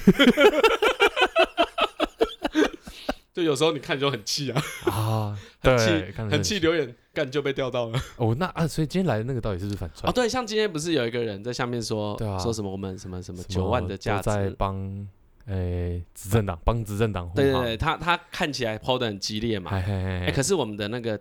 [3.32, 7.98] 就有时候你看就很气啊，啊， 很气，很气，留言干就被钓到了。
[8.16, 10.10] 哦，那啊，所以今天来的那个到底是不是反串？
[10.10, 15.08] 哦，对，像今天不是有一个人在下面说，说什么我们什么什么九万的价值在帮。
[15.50, 21.20] 诶，执政党帮执政党对对对，他他看起来抛的很激烈嘛，哎，可是我们的那个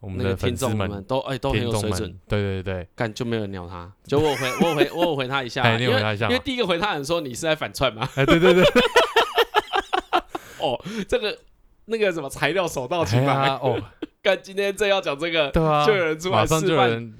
[0.00, 8.64] 我们的听众们都哎都很有水准，对对对，干就没有人鸟他，就我回我回我回他一下，因为因为第一个回他人说你是在反串嘛，哎对对对，
[10.60, 11.38] 哦，这个
[11.84, 13.78] 那个什么材料手到擒来哦，
[14.22, 17.14] 干今天正要讲这个，对啊，就有人出来示范，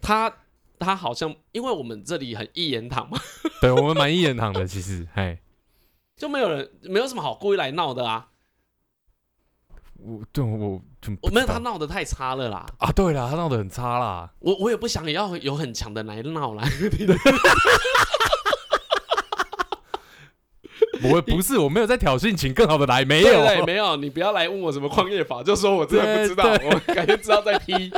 [0.00, 0.32] 他
[0.78, 3.18] 他好像因为我们这里很一言堂嘛，
[3.60, 5.38] 对我们蛮一言堂的其实，哎。
[6.20, 8.26] 就没有人，没有什么好故意来闹的啊！
[9.96, 10.82] 我对我
[11.22, 12.66] 我没有他闹得太差了啦！
[12.76, 14.30] 啊，对啦，他闹得很差啦！
[14.40, 16.62] 我我也不想也要有很强的来闹啦。
[21.02, 27.90] 我不是，我没有在挑衅，请更好的来，没有，对，没有，你不要来问我什么矿业法，就说我真的不知道，我改天知道在批。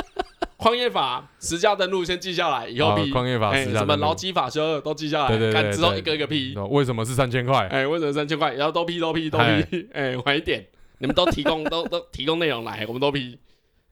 [0.63, 3.11] 矿业法实价登录先记下来，以后批。
[3.11, 6.55] 什么劳基法修都记下来，看之后一个一个批。
[6.69, 7.67] 为什么是三千块？
[7.67, 8.53] 哎，为什么三千块？
[8.53, 10.65] 然后都批都批都批，哎，晚一点，
[10.99, 13.37] 你们都提供 都都提供内容来，我们都批。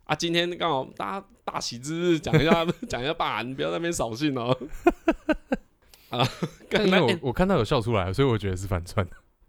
[0.06, 4.58] 啊，今天刚好大家大喜之日，讲一下 讲一下吧，你不要在那边扫兴哦。
[6.08, 6.26] 啊，
[6.70, 9.06] 刚才我我看到有笑出来，所以我觉得是反串。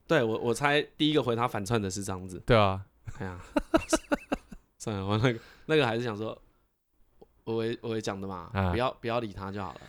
[0.09, 2.43] 对我我猜第一个回他反串的是这样子。
[2.45, 2.81] 对啊，
[3.21, 3.39] 哎呀，
[4.77, 6.37] 算了，我那个那个还是想说。
[7.45, 9.81] 我会我会讲的嘛，不要不要理他就好了。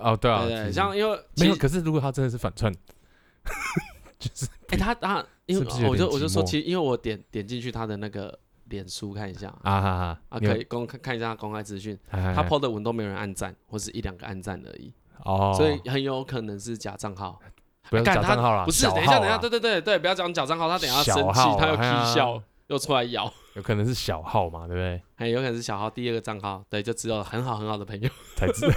[0.00, 2.72] 哦，对啊，对对，像因为没有，可是如果他真的是反串，
[4.18, 14.92] 就是哎，他他因为我就我就说，其实因为我点点进去他的那个脸书看一下啊哈哈啊，可以公看看一下公开资讯，他 po 的文都没有人按赞，或是一两个按赞而已
[15.24, 17.40] 哦，所以很有可能是假账号。
[17.88, 23.32] 不要假账号了，不是，等一下等一下，对对对对，不要讲假账号，他等下生气，他又踢笑，又出来咬。
[23.54, 25.02] 有可能是小号嘛，对不对？
[25.16, 28.74] 还有可能是小号第二个账号，对，就只有很好很好的朋友 才知道，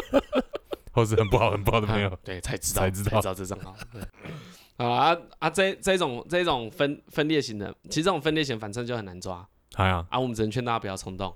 [0.92, 3.74] 或是很不好很不好的朋友，对，才知道才知道这账号。
[3.92, 4.02] 对，
[4.86, 9.46] 啊啊，这这种这种分分裂型的，其实这种分裂型反正就很难抓。
[9.76, 11.34] 哎呀，啊，我们只能劝大家不要冲动。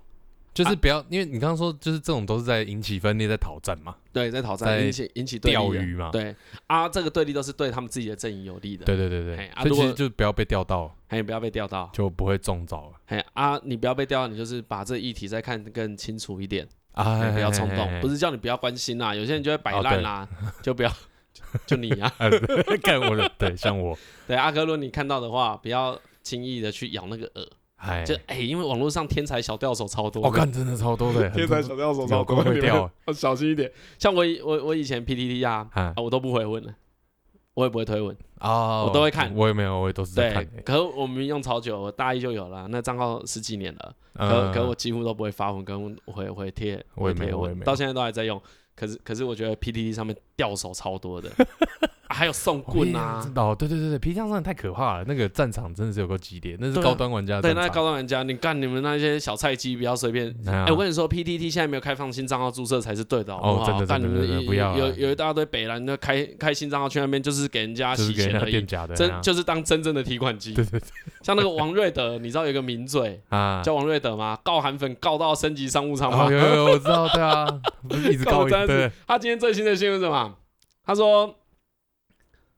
[0.55, 3.97] 就是不要，啊、因为你刚刚说，就是这种都是在引起分裂，在讨战嘛。
[4.13, 6.11] 对，在讨战，引起引起钓鱼嘛。
[6.13, 6.35] 对
[6.69, 8.85] 啊，这个对立都是对他们自己的阵营有利的。
[8.85, 9.49] 对对对对。
[9.49, 12.93] 啊，所以其实就不要被钓到，还有不要被钓到，就不会中招了。
[13.07, 18.01] 嘿啊，你不要被钓到，你就是把这议题再看更清楚一点啊，不要冲动。
[18.01, 20.29] 不是叫你不要关心啦，有些人就会摆烂啦，
[20.63, 20.93] 就不要
[21.67, 22.09] 就你啊，
[22.81, 23.99] 看我的，对，像我，
[24.29, 27.49] 对阿哥，如果你看到的话，不要轻易的去咬那个饵。
[27.85, 33.71] 哎，就哎，因为网络上天才小钓手超多，我看真的超多的，天才小钓手超多，会钓，要小心一点。
[33.99, 36.75] 像我我我以前 PTT 啊，我都不回问了，
[37.53, 38.17] 我也不会推文。
[38.39, 40.47] 啊，我都会看，我也没有，我也都是在看。
[40.65, 48.41] 可是我们用超久，我大一就有了，那账号十几年了，可可我几乎都不会发文跟回回贴，我也没有，我也没有，到现在都还在用。
[48.75, 51.31] 可是可是我觉得 PTT 上面钓手超多的。
[52.09, 53.25] 还有送棍啊！
[53.37, 55.05] 哦，对对对对，P 站真的太可怕了。
[55.07, 57.41] 那个战场真的是有个激烈，那是高端玩家。
[57.41, 60.35] 对，那是高端玩家，你干你们那些小菜鸡， 不要随便。
[60.47, 63.67] 哎，我跟你说，PTT 现在没有开放新账号注册才是对的，好不好？
[63.67, 64.77] 真的真的不要。
[64.77, 70.53] 有有一大堆北蓝的开开新账号去那边，就是给人家洗钱而已，的，真就是当真正的提款机。
[70.55, 70.89] 对对对。
[71.23, 74.39] 像那个王瑞德，你知道有个名嘴啊，叫王瑞德吗？
[74.45, 76.31] 告韩粉告到升级商务舱吗？
[76.31, 77.47] 有有我知道，对啊，
[77.89, 78.45] 不是一直告。
[78.45, 78.91] 对。
[79.07, 80.35] 他今天最新的新闻是什么？
[80.85, 81.35] 他说。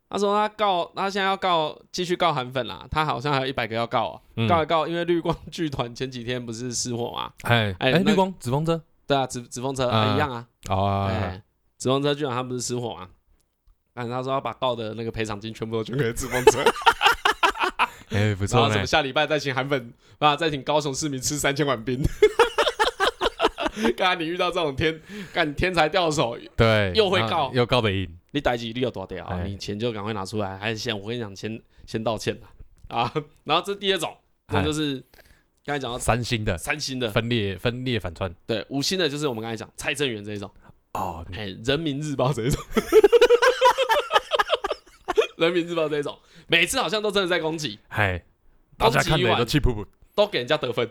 [0.08, 2.86] 他说他告，他现在要告，继续告韩粉啦。
[2.90, 7.32] 他好像还有一百个要告啊，告一告，因为绿光剧团前几天不是失火嘛？
[7.42, 10.46] 哎哎，绿光紫风车，对啊，纸纸风车一样啊。
[10.68, 11.42] 哦，哎，
[11.76, 13.08] 纸风车剧团他不是失火嘛？
[13.94, 16.62] 但他说要把告的那个赔偿金全部都捐给纸风车。
[18.10, 18.60] 哎，不 错。
[18.60, 22.00] 然后什么下礼拜再请韩粉啊，再请高雄市民吃三千碗冰。
[23.96, 25.02] 刚才你遇到这种天
[25.34, 28.08] 干天才钓手，对，又会告又告得赢。
[28.36, 29.42] 你逮起你有多屌啊？
[29.44, 32.38] 你钱就赶快拿出来，还是先我跟你讲，先先道歉
[32.88, 33.10] 啊。
[33.44, 34.14] 然后这第二种，
[34.48, 35.02] 这就是
[35.64, 38.30] 刚才讲到三星的，三星的分裂分裂反串。
[38.46, 40.50] 对，五星的就是我们刚才讲蔡正元这一种。
[40.92, 42.62] 哦，哎，人民日报这一种，
[45.38, 48.22] 人民日报这一种，每次好像都真的在攻击，哎，
[48.76, 50.86] 大家看的都气噗噗，都给人家得分。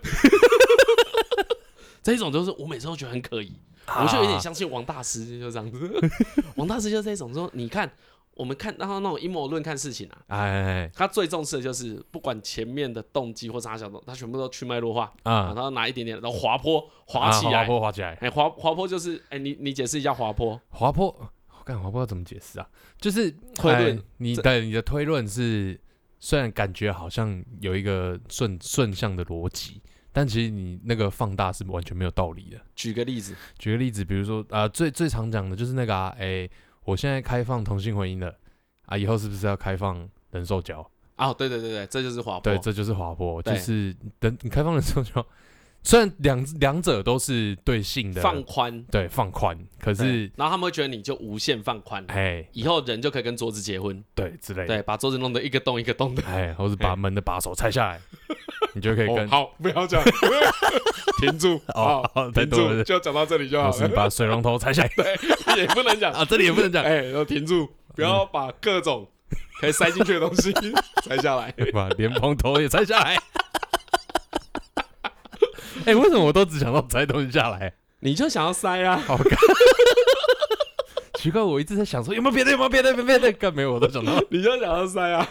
[2.06, 3.52] 这一种就是我每次都觉得很可疑。
[3.88, 5.92] 我就有点相信王大师，就这样子。
[6.56, 7.92] 王大师就是这种说，你看，
[8.36, 22.70] 我们看然后那种阴谋论看事情啊，哎，他最重视的就是不管前面的动机或啥小动，他全部都去脉络化啊，然后拿一点点，然后滑坡滑起来，滑坡滑起来，哎，滑滑坡就是，哎，你你解释一下滑坡，滑坡，我看滑坡怎么解释啊？
[23.02, 25.82] 就是推论，你的你的推论是，
[26.20, 29.82] 虽然感觉好像有一个顺顺向的逻辑。
[30.18, 32.58] 但其实你那个放大是完全没有道理的。
[32.74, 36.52] 举个例子，举个例子，比如说啊、呃，最最常讲的就是那个啊，哎、欸，
[36.86, 38.34] 我现在开放同性婚姻了
[38.86, 40.90] 啊，以后是不是要开放人兽交？
[41.18, 42.42] 啊，对对对对，这就是滑坡。
[42.42, 43.56] 对，这就是滑坡，对。
[43.56, 45.24] 就是等你开放人兽交。
[45.84, 58.02] 虽然两两者都是对性的放宽，对放宽，可是然后他们会觉得你就无限放宽，哎，以后人就可以跟桌子结婚，对之类的，对，把桌子弄得一个洞一个洞的，哎，或是把门的把手拆下来，
[58.76, 60.04] 你就可以跟好，不要讲，
[61.22, 62.04] 停住，好，
[62.34, 63.88] 停住，就讲到这里就好了。
[63.96, 64.90] 把水龙头拆下来，
[65.56, 69.08] 对，也不能讲啊，这里也不能讲，哎，要停住，不要把各种
[69.62, 70.54] 可以塞进去的东西
[71.06, 73.18] 拆下来，把莲蓬头也拆下来。
[75.86, 77.74] 哎，为什么我都只想到拆东西下来？
[78.02, 79.02] 你就想要塞啊？
[79.08, 79.18] 好，
[81.14, 83.32] 奇怪，我一直在想说有没有别的，有没有别的，有没有别的？
[83.38, 85.26] 干没有，我都想到，你就想要塞啊？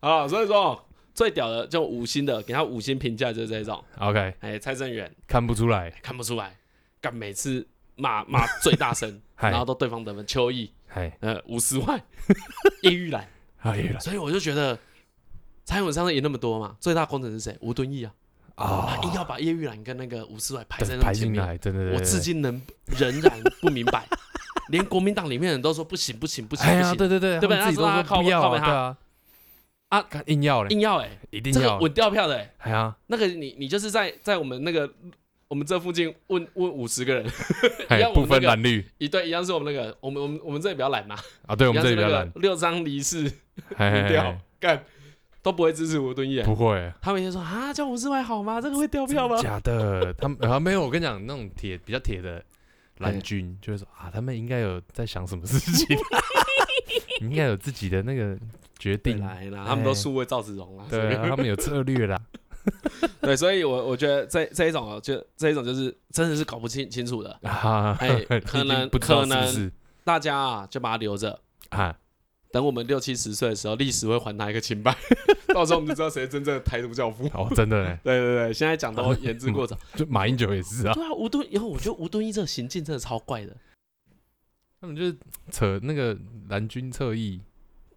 [0.00, 0.84] 啊，所以说
[1.16, 3.82] 最屌的就五星的，给他五星评价就是这种。
[3.98, 6.54] OK，哎，蔡正元看不出来，看不出来，
[7.00, 10.24] 干每次骂 骂最大声， 然后都对方得分。
[10.26, 10.70] 邱毅，
[11.20, 11.98] 呃，吴思怀，
[12.82, 13.26] 叶玉兰，
[13.98, 14.78] 所以我就觉得
[15.64, 17.56] 蔡英文上次赢那么多嘛，最大功臣是谁？
[17.60, 18.12] 吴敦义啊。
[18.56, 18.98] 啊！
[19.02, 24.06] 硬要把叶玉兰跟那个吴思怀排在那前面，真的，我至今能仍然不明白，
[24.70, 27.62] 连国民党里面人都说不行不行不行不行，对对对，对不对？
[27.64, 29.05] 自己都说不要啊，对
[29.98, 31.78] 啊，啊，硬要嘞，硬要哎，一定要。
[31.78, 34.90] 稳掉票的哎，哎呀，那个你你就是在在我们那个
[35.48, 37.24] 我们这附近问问五十个人，
[37.90, 41.16] 一样不分蓝绿，一对一样是我们那个我们我们我们这里比较懒嘛，
[41.46, 43.30] 啊，对我们这里比较懒，六张离世
[44.08, 44.84] 掉干。
[45.42, 46.92] 都不会支持吴敦义，不会。
[47.00, 48.60] 他每天说啊，叫吴思怀好吗？
[48.60, 49.40] 这个会掉票吗？
[49.40, 50.82] 假的，他们啊没有。
[50.82, 52.42] 我跟你讲，那种铁比较铁的
[52.98, 55.96] 蓝军 就会说啊，他们应该有在想什么事情，
[57.20, 58.36] 应该有自己的那个
[58.78, 59.18] 决定。
[59.20, 62.20] 来啦，他们都数位赵子龙啊，对，他们有策略啦。
[63.22, 67.96] 对，所以我我觉得这这一种哦，就这一种就是真的是搞不清清楚的啊。
[68.00, 68.08] 哎，
[68.44, 69.70] 可能可能
[70.02, 71.96] 大家啊就把它留着啊。
[72.52, 74.96] 等我们六七十岁的时候，历史会还他一个清白，
[75.52, 77.26] 到时候我们就知道谁真正的台独教父。
[77.34, 77.98] 哦，真的嘞！
[78.02, 79.78] 对对对，现在讲都言之过早。
[79.94, 80.94] 就马英九也是啊。
[80.94, 83.54] 对啊，吴敦以后我觉得吴敦义这个行径真的超怪的。
[84.80, 85.16] 他们就是
[85.50, 86.16] 扯那个
[86.48, 87.40] 蓝军侧翼。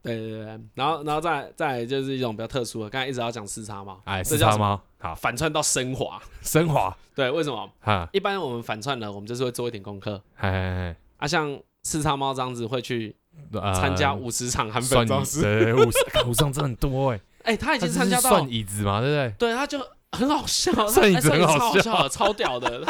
[0.01, 4.01] 对对对，然后然后再再就是一种比较特殊的，刚才一直要讲四叉猫。
[4.05, 6.95] 哎，四叉猫好，反串到升华，升华。
[7.13, 7.69] 对，为什么？
[7.81, 10.21] 哈，一般我们反串了，我们就是会做一点功课。
[10.37, 10.95] 哎哎哎。
[11.17, 13.13] 啊，像四叉猫这样子会去
[13.51, 19.49] 呃参加五十场韩粉算势，对五十五十场真的很多哎，哎，他已他经参加到算椅子嘛，对不对？
[19.49, 19.79] 对，他就
[20.13, 22.85] 很好笑，算椅子很好笑超笑的，超屌的。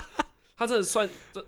[0.55, 1.43] 他真的算这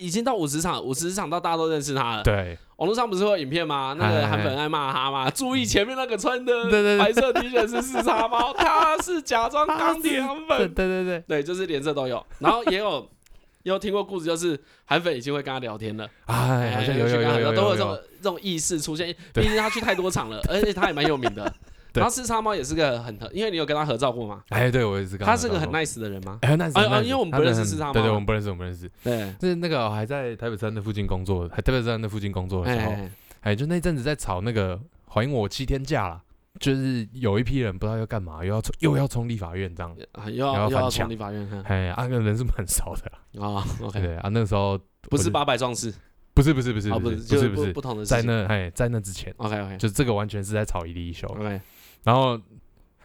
[0.00, 2.22] 已经到五十场，五十场到大家都认识他了。
[2.22, 3.94] 对，网络上不是会有影片吗？
[3.98, 5.30] 那个韩粉爱骂他嘛？
[5.30, 6.64] 注意前面那个穿的
[6.98, 10.72] 白色 T 恤是四叉猫， 他是假装钢铁粉。
[10.74, 12.24] 对对对，对，就是连这都有。
[12.38, 13.06] 然后也有
[13.62, 16.08] 也有听过故事，就是韩粉已经会跟他聊天了。
[16.24, 19.14] 哎，好像有有有有有都会有这种这种意识出现。
[19.34, 21.52] 毕竟他去太多场了，而且他也蛮有名的。
[21.92, 22.00] 对。
[22.00, 24.42] 然后四叉猫也是个很，因为你有跟他合照过吗？
[24.50, 26.38] 哎，对我也是他是个很 nice 的人吗？
[26.40, 28.90] 过，哎，那是哎哦那是因为我们不认识四叉猫对对，啊我们不认识，我们不认识。
[29.02, 33.10] 对，就是那个还在台北车站那附近工作，还台北车站那附近工作的时候，哎，
[33.40, 36.20] 哎，就那阵子在吵那个还我七天假啦，
[36.58, 43.40] 就是有一批人不知道要干嘛，又要冲又要冲立法院这样，啊又要又要冲立法院看哎，啊，那个人是蛮少的。
[43.40, 44.78] 啦，啊，OK，对啊，那个时候
[45.08, 45.92] 不是八百壮士，
[46.34, 48.22] 不是不是不是啊，不不是是，就是不不是不是，不同的在。
[48.22, 51.60] 那哎在那之前，OK OK 就这个完全是在吵一例一休，OK，
[52.02, 52.40] 然后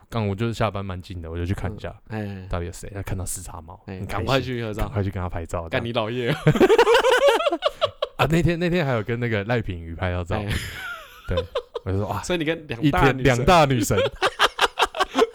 [0.09, 6.29] 刚我就是下班蛮近的，我就去看一下哎到底有谁，他看到四叉猫，哎，很赶快心去合照，赶快去跟他拍照，干你老爷！
[8.17, 8.25] 啊！
[8.29, 10.37] 那天那天还有跟那个赖品瑜拍到照。
[10.37, 10.47] 哎，
[11.27, 11.45] 对，
[11.83, 13.99] 我就说哇，所以你跟两一天两大女神。
[13.99, 14.11] 大女神。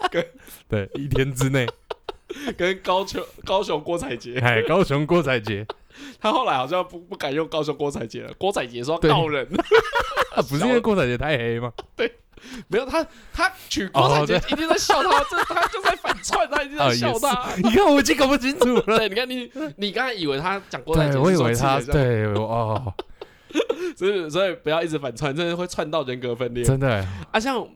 [0.09, 0.25] 跟，
[0.67, 1.67] 对，一天之内，
[2.57, 5.65] 跟高雄高雄郭采洁，哎，高雄郭采洁，
[6.19, 9.11] 他后来好像不不敢用高雄郭采洁了，郭采洁说要对。
[9.11, 9.47] 告人，
[10.35, 11.71] 啊，不是因为郭采洁太黑吗？
[12.67, 17.49] 没有他他取郭采洁一定在笑他， 这他就在反串，他一定在笑他。
[17.51, 22.93] 是， 你看我已经搞不清楚了，对，你看你你刚才以为他讲郭采对，洁，我以为他，对，哦，
[23.95, 26.63] 所以所以不要一直反串，真的会串到人格分裂。
[26.63, 27.67] 真的，啊，像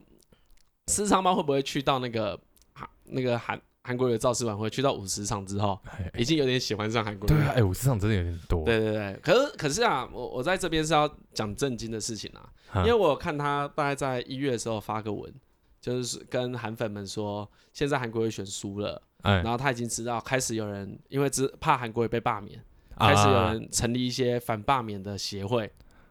[0.86, 2.38] 私藏猫会不会去到那个
[2.72, 7.28] 韩那个韩韩国瑜的造势晚会，去到五十场之后，哎已经有点喜欢上韩国瑜？
[7.28, 15.32] 对啊，哎，五十场真的有点多，对对对，可是可是啊，我我在这边是要讲正经的事情啊，因为我看他大概在一月的时候发个文，
[15.80, 19.36] 就是跟韩粉们说，现在韩国瑜选输了，哎。
[19.36, 22.60] 然，后他已经知道开始有人因为只怕韩国瑜被罢免，
[22.96, 23.08] 啊。
[23.08, 25.70] 开始有人成立一些反罢免的协会，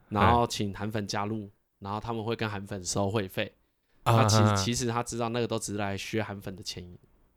[0.10, 1.50] 然后请韩粉加入，
[1.80, 3.54] 然后他们会跟韩粉收会费。
[4.04, 6.88] 他其啊其实他知道那个都只是来削韩粉的钱。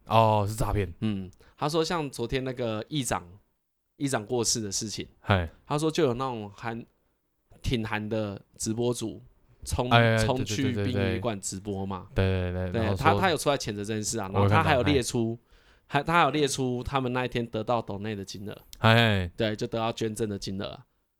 [0.09, 3.23] 哦，是诈骗，嗯，他说像昨天那个议长
[3.97, 6.85] 议长过世的事情，哎，他说就有那种韩
[7.63, 9.21] 挺韩的直播主
[9.65, 12.07] 冲哎哎冲对对对去殡仪馆直播嘛。
[12.15, 15.39] 对对对，他他有出来谴责这件事啊，然我有看后他还有列出，
[15.87, 20.79] 还他还有列出他们那一天得到岛内的金额，哎，对，就得到捐赠的金额。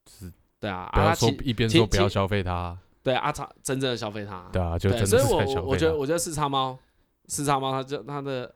[0.09, 6.79] 是，对啊，不要说一边说不要消费他，对啊，他真正的消费他，对啊，就所以我的是在消费他我我觉得我觉得四叉猫，
[7.27, 8.55] 四叉猫他就他的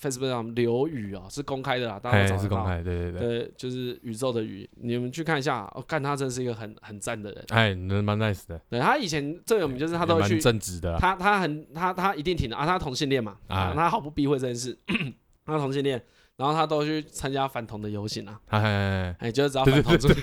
[0.00, 2.42] Facebook 上刘宇哦是公开的啦，大家找得到。
[2.42, 7.44] 是公开，对对对，对，就是宇宙的宇，你们去看一下，哦，看他真是一个很很赞的人。
[7.48, 14.78] 哎，人蛮 nice 的，对他以前最有名就是他都去，正直的啊，他他很他他一定挺的啊，他同性恋嘛，啊哎他毫不避讳这件事，
[15.44, 16.00] 他同性恋，
[16.36, 20.14] 然后他都去参加反同的游行啊，哎哎哎，哎，就是只要对反对同就，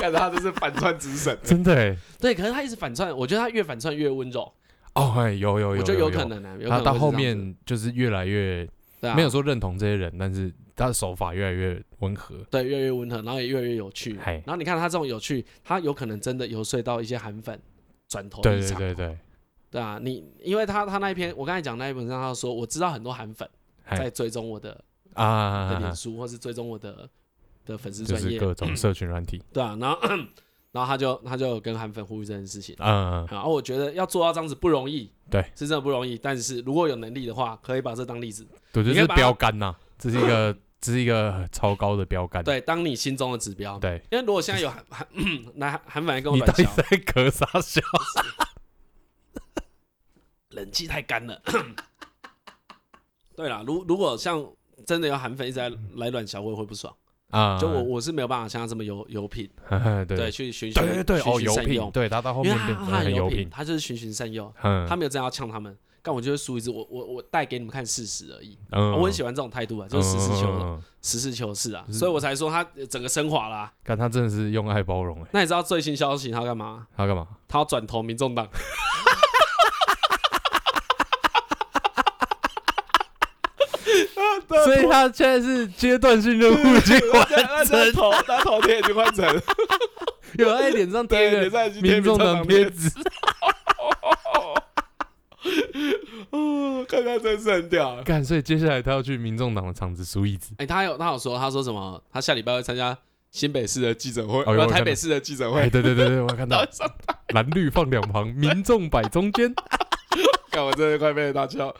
[0.00, 1.36] 感觉 他就是反串之神。
[1.42, 4.52] 真的哎，对，可是他一直反串，我觉得他越反串越温柔，
[4.96, 7.44] 哦哎，有有有，我觉得有有可，能啊，有可他到后能会是这样子。
[7.44, 8.68] 面就是越来越
[9.00, 9.14] 对啊。
[9.14, 14.18] 没有说认同这些人，但是他的手法越来越温和，对，越来越温和，然后也越来越有趣。
[14.18, 14.42] 嘿。
[14.46, 17.60] 然后你看他这种有趣，他有可能真的游说到一些韩粉
[18.08, 18.58] 转头对。
[18.58, 19.18] 对对对，
[19.70, 23.48] 对啊，你因为他他那一篇，我刚才讲那一篇上，他说我知道很多韩粉
[23.84, 24.82] 哎在追踪我的
[25.14, 27.08] 啊的脸，书，或是追踪我的
[27.64, 29.98] 的粉丝就是专业，各种社群软体，对啊，然后
[30.76, 32.76] 然后他就他就跟韩粉呼吁这件事情。
[32.78, 36.18] 嗯，然后我觉得要做到这样子不容易，对，是真的不容易。
[36.18, 43.78] 但是如果有能力的话，可以把这当例子，对，就是标杆呐，这是一个这是一个超高的标杆，对，当你心中的指标。
[43.78, 45.08] 对，因为如果现在有韩韩
[45.54, 47.80] 来韩粉来跟我软小，在咳啥笑？
[50.52, 51.40] 冷气太干了。
[53.34, 54.46] 对啦，如如果像
[54.86, 56.94] 真的有韩粉一直在来软小，我也会不爽。
[57.30, 59.48] 啊，就我我是没有办法像他这么有有品，
[60.06, 68.56] 对对，去循循对对对，循哦，油品，循善诱，对，他到后因面变得为他他很品，很油品，他就是循循善诱，嗯，他没有真的要呛他们，但我就是输一次，我我我带给你们看事实而已。
[68.70, 73.72] 嗯，我很喜欢这种态度啊，就是实事求是，嗯，实事求是啊，是所以我才说他整个升华啦。
[73.82, 76.86] 看他真的是用爱包容哎，那你知道最新消息他干嘛？
[76.96, 77.26] 他干嘛？
[77.48, 78.48] 他要转投民众党。
[84.48, 89.24] 所以他现在是阶段性任务已经 完他成，头他头贴已经换成，
[90.38, 92.90] 有在脸上贴对，个民众党贴贴纸，
[96.30, 98.02] 哦，看他真是很屌。
[98.04, 102.02] 干，所以接下来他要去民众党的场子输椅子，哎、他有他有说，他说什么？
[102.12, 102.96] 他下礼拜会参加
[103.30, 106.64] 新北市的记者会，哦、台北市的记者会，对对对对，我看到
[107.28, 109.54] 蓝绿放两旁，民众摆中间。
[110.56, 111.74] 看我真的快被他笑，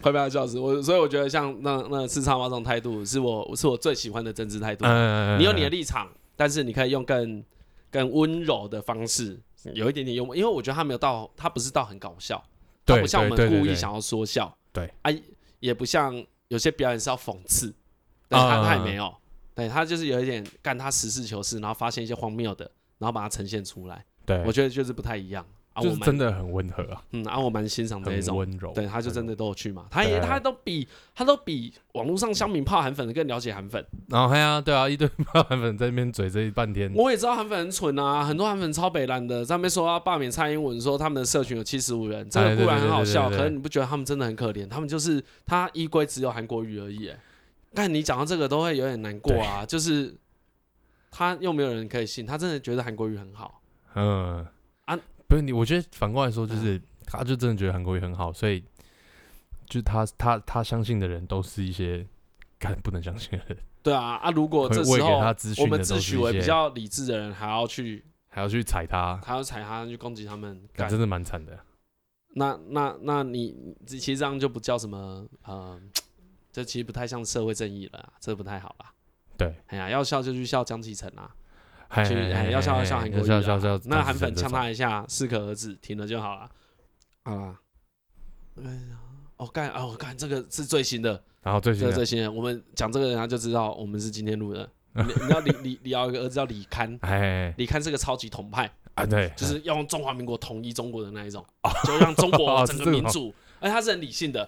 [0.00, 0.82] 快被他笑死我。
[0.82, 4.84] 所以我觉得像那那四叉猫这种态度，是我是我最喜欢的政治态度。
[4.86, 7.44] 嗯、你有你的立场，但是你可以用更
[7.90, 9.38] 更温柔的方式，
[9.74, 12.42] 有一点点幽默，因为我觉得他没有到，他不是到很搞笑，
[12.86, 14.56] 他不像我们故意想要说笑，
[15.02, 15.12] 啊，
[15.60, 17.74] 也不像有些表演是要讽刺，
[18.28, 19.04] 但他他也没有。
[19.04, 19.14] 嗯
[19.54, 22.64] 对，他就是有一点干他实事求是，然后发现一些荒谬的，
[22.96, 24.02] 然后把它呈现出来。
[24.24, 25.46] 对，我觉得就是不太一样。
[25.80, 27.02] 就是真的很温和啊。
[27.12, 28.72] 嗯，啊，我蛮欣赏这一种温柔。
[28.74, 29.86] 对，他就真的都有去嘛。
[29.90, 33.82] 他也他都比他都比网络上乡民泡韩粉的更了解韩粉。
[34.08, 36.92] 然后，对啊，对啊，一堆泡韩粉在那边嘴这一半天。
[36.94, 44.68] 我也知道韩粉很蠢啊，很多韩粉超北烂的，在那边说要罢免蔡英文，说他们的社群有七十五人，这个固然很好笑，可是你不觉得他们真的很可怜？
[44.68, 47.10] 他们就是他依归只有韩国语而已。
[47.74, 50.14] 但你讲到这个都会有点难过啊，就是。
[51.14, 53.60] 他又没有人可以信，他真的觉得韩国语很好。
[53.92, 54.46] 嗯啊，
[55.32, 58.62] 不是你，我觉得反过来说，就是、嗯、他就真的觉得韩国瑜很好，所以
[59.64, 62.06] 就他他他相信的人都是一些
[62.58, 63.56] 看不能相信的人。
[63.82, 64.30] 对啊啊！
[64.30, 71.58] 如果这时候我们自诩为比较理智的人，还要去还要去踩他，还要踩他去攻击他们，真的蛮惨的。
[72.34, 75.80] 那那那你其实这样就不叫什么呃，
[76.52, 78.92] 这其实不太像社会正义了，这不太好吧？
[79.38, 81.34] 对，哎呀，要笑就去笑江启臣啊，
[82.04, 86.50] 去哎要笑要笑韩国瑜啊，那韩粉呛他一下，适可而止，停了就好了。
[87.24, 87.54] 啊，
[88.56, 88.98] 哎呀，
[89.36, 94.68] 哦干哦干，这个是最新的，然后最新的最新的，我们讲这个人他就知道我们是今天录的。
[94.94, 101.42] 你你知道李李李敖有个儿子叫李堪，哎，李堪是个超级统派啊，对，就是要用中华民国统一中国的那一种，
[101.84, 104.46] 就让中国 整个民主，而且他是很理性的，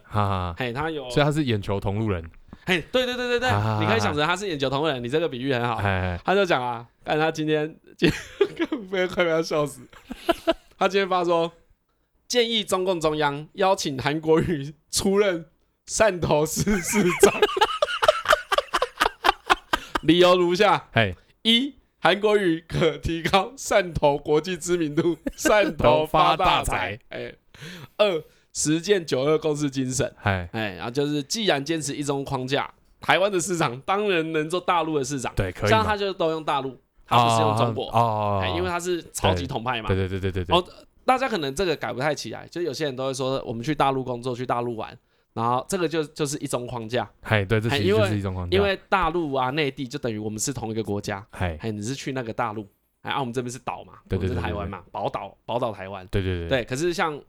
[0.58, 2.22] 嘿，他有，所以他是眼球同路人。
[2.66, 3.50] 嘿，对对对对对，
[3.80, 5.80] 你可以想着他是眼球同人，你这个比喻很好。
[6.24, 8.10] 他就讲啊，但他今天，今
[8.56, 9.82] 天 被快被他笑死。
[10.78, 11.52] 他今天发说，
[12.26, 15.46] 建议中共中央邀请韩国瑜出任
[15.86, 17.32] 汕头市市长，
[20.02, 26.98] 理由如下：嘿，一，韩国瑜可提高汕头国际知名度，汕头发大财。
[27.10, 27.34] 哎，
[27.98, 28.24] 二。
[28.54, 35.68] 实践九二共识精神，哎哎，然后就是既然坚持一中框架，台湾的市场当然能做大陆的市场，对，可以。
[35.68, 37.88] 这样他就都用大陆，他不是用中国。
[37.90, 40.56] 哦，因为他是超级统派嘛，对对对对对对。
[40.56, 40.64] 哦，
[41.04, 44.96] 大家可能这个改不太起来，就有些人都会说，我们去大陆工作，去大陆玩，
[45.32, 52.64] 然后这个就就是一中框架，哎，对，这其实就是一中框架，因为大陆啊，内地就等于我们是同一个国家，哎，你是去那个大陆，
[53.02, 56.48] 哎，啊，我们这边是岛嘛，对对对，台湾嘛，宝岛宝岛台湾，对对对。
[56.48, 57.20] 对，可是像。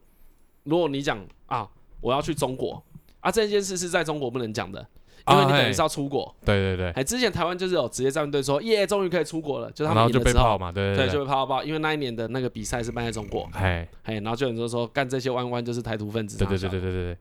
[0.66, 1.66] 如果你讲啊，
[2.00, 2.82] 我要去中国
[3.20, 4.86] 啊，这件事是在中国不能讲的，
[5.28, 6.34] 因为你等于是要出国。
[6.44, 17.18] 对对对，哎，之前台湾就是有职业战队说，耶，终于可以出国了，就他们赢了之后，后就被砲嘛，对对对，就被砲砲砲，因为那一年的那个比赛是办在中国，哎哎，然后就有人说干这些弯弯就是台独分子，对对对对对对对，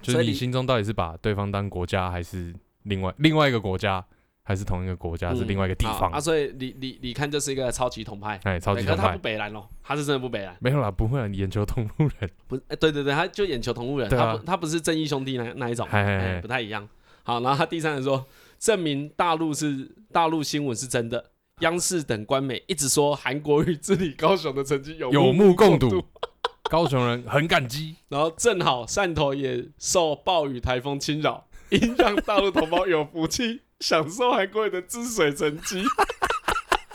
[0.00, 4.04] 就是你心中到底是把对方当国家还是另外另外一个国家？
[4.44, 6.12] 还是同一个国家，是另外一个地方。
[6.12, 16.86] 啊，所以李李李看就是一个超级同派，哎，超级同派，可他不北蓝哦，他是真的不北蓝，没有啦，不会啊，眼球同路人，不，哎，对对对，他就眼球同路人，他不他不是正义兄弟那那一种，哎，不太一样。
[17.22, 18.26] 好，然后他第三人说，
[18.58, 21.30] 证明大陆是大陆新闻是真的，
[21.60, 26.04] 央视等官媒一直说韩国瑜治理高雄的成绩有有目共睹，
[26.68, 27.96] 高雄人很感激。
[28.10, 33.62] 然后正好汕头也受暴雨台风侵扰， 应让大陆同胞有福气。
[33.84, 35.84] 享受韩国瑜的治水成绩，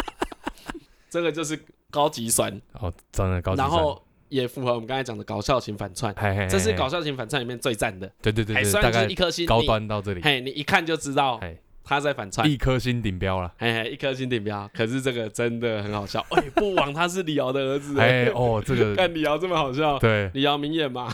[1.07, 2.59] 这个就是高级酸。
[2.73, 3.69] 哦，真的高级酸。
[3.69, 8.11] 然后也符合我们刚才讲的搞笑型反串，嘿嘿嘿嘿，这是搞笑型反串里面最赞的。
[8.23, 11.39] 对对对，对，大概一颗星高端到这里，嘿，你一看就知道
[11.83, 14.67] 他在反串，一颗星顶标了，嘿嘿，一颗星顶标。
[14.73, 21.13] 可是这个真的很好笑， 哎，不枉他是李敖的儿子，哎哦，这个 看李敖这么好笑，对，李敖明眼嘛，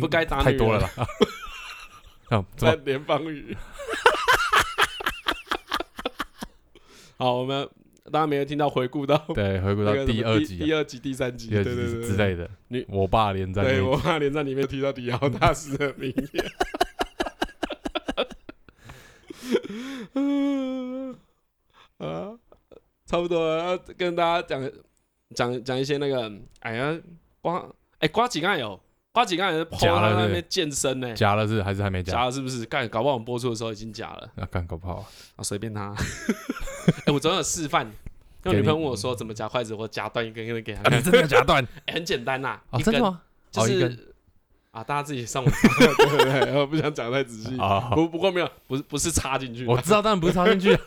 [0.00, 1.06] 不该打太多了吧？
[2.56, 3.56] 在连方语。
[7.20, 7.68] 好，我们
[8.12, 12.48] 大家没有听到回顾到， 对，回顾到第二集、第二集、第三集，对对对之类的。
[12.68, 16.44] 你我爸连战，对我爸连战里面提到李敖大师的名言。
[21.98, 22.38] 啊，
[23.04, 24.70] 差不多要跟大家讲
[25.34, 26.96] 讲讲一些那个，哎呀，
[27.40, 28.78] 瓜，哎，瓜几干有。
[29.12, 31.12] 瓜几干也是跑在那边健身呢？
[31.14, 32.12] 假了是还是还没假？
[32.12, 32.64] 假了是不是？
[32.66, 34.30] 干，搞不好我们播出的时候已经假了。
[34.36, 35.04] 啊，干，搞不好
[35.36, 35.94] 啊，随便他。
[37.06, 37.90] 哎，我总有示范。
[38.44, 40.82] 因为女朋友问我说怎么夹筷子，我夹断一根，给给他。
[41.00, 41.66] 真的夹断？
[41.92, 42.94] 很简单呐，一根
[43.50, 44.14] 就是
[44.70, 45.52] 啊，大家自己上网。
[45.78, 47.56] 对 对对，我不想讲太仔细。
[47.94, 49.66] 不不过没有，不是不是插进去。
[49.66, 50.78] 我知道，当然不是插进去。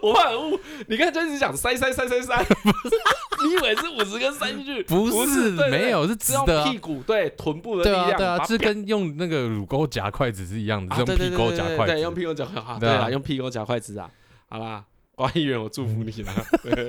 [0.02, 2.46] 我怕很误，你看就一直讲塞塞塞塞塞，
[3.44, 4.82] 你以为是五十根塞进去？
[4.88, 6.70] 不是，没有，是直的、啊。
[6.70, 14.10] 屁股对臀部的力量，对啊，对啊，是跟用那个乳沟夹筷子是一样的，啊用屁沟夹筷子，对，用屁沟夹筷子，对啊，用屁股夹筷子啊。
[14.48, 14.84] 好啦，
[15.14, 16.32] 瓜议员，我祝福你啦，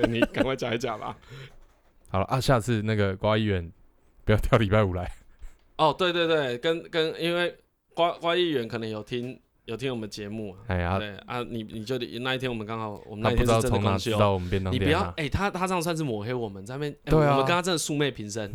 [0.08, 1.16] 你赶快讲一讲吧。
[2.10, 3.72] 好了啊，下次那个瓜议员
[4.24, 5.12] 不要挑礼拜五来。
[5.78, 7.56] 哦，对对对，跟跟因为
[7.94, 9.40] 瓜瓜议员可能有听。
[9.66, 10.58] 有听我们节目啊？
[10.68, 14.40] 哎呀，对啊，你你就那一天我们刚好我们那一天是真的公休，
[14.72, 18.52] 你不要哎，他他这样算是抹黑我们，在那边对啊，我们跟他真的素昧平生。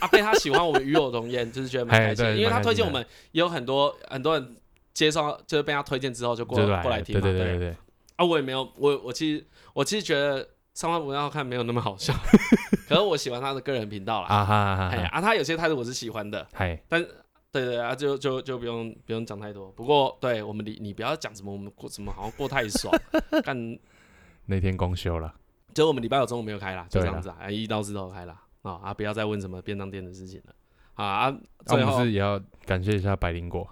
[0.00, 4.56] 啊，被他喜欢我们与有荣焉，就是觉得蛮 开心，因为他推荐我们也有很多很多人
[4.92, 7.76] 接受，就是被他推荐之后就过过来听嘛，对对对
[8.16, 12.12] 啊，我也没有我我其实我其实觉得上班不要看没有那么好笑，
[12.88, 14.26] 可是我喜欢他的个人频道啦。
[14.28, 14.54] 啊哈
[15.12, 16.46] 啊，他有些态度我是喜欢的，
[16.88, 17.06] 但。
[17.64, 19.70] 对对啊，就就就不用不用讲太多。
[19.72, 22.94] 不过，对我们你你不要讲什么我们过什么好像过太爽，
[23.44, 23.78] 干
[24.46, 25.34] 那天公休了，
[25.74, 28.32] 就我们礼拜五中午没有开啦，就这样子啊，一到四都开了
[28.62, 28.94] 啊啊！
[28.94, 30.54] 不要再问什么便当店的事情了
[30.94, 31.36] 啊啊！
[31.66, 33.68] 最后是也要感谢一下百灵果，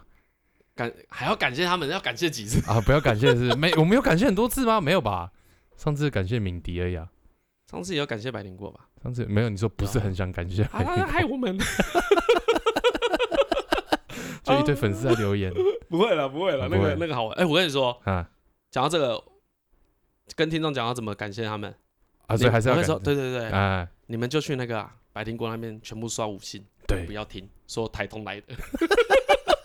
[0.75, 2.81] 感还要感谢他们，要感谢几次 啊？
[2.83, 4.81] 不要感谢是没我们有感谢很多次吗？
[4.81, 5.33] 没有吧？
[5.77, 7.09] 上次感谢敏迪而已啊，
[7.71, 8.89] 上次也要感谢百灵果吧？
[9.03, 11.57] 上次没有，你说不是很想感谢，啊， 害我们。
[14.47, 15.53] 就一堆粉丝在留言，
[15.91, 17.37] 不会了，不会了，那个那个好玩。
[17.37, 18.01] 哎，我跟你说，
[18.71, 19.21] 讲到这个，
[20.37, 21.75] 跟听众讲要怎么感谢他们。
[22.29, 22.37] 啊？
[22.37, 28.55] 所以还是要说，对对对，你们就去那个白天国那边全部刷五星，对，不要听，说台通来的，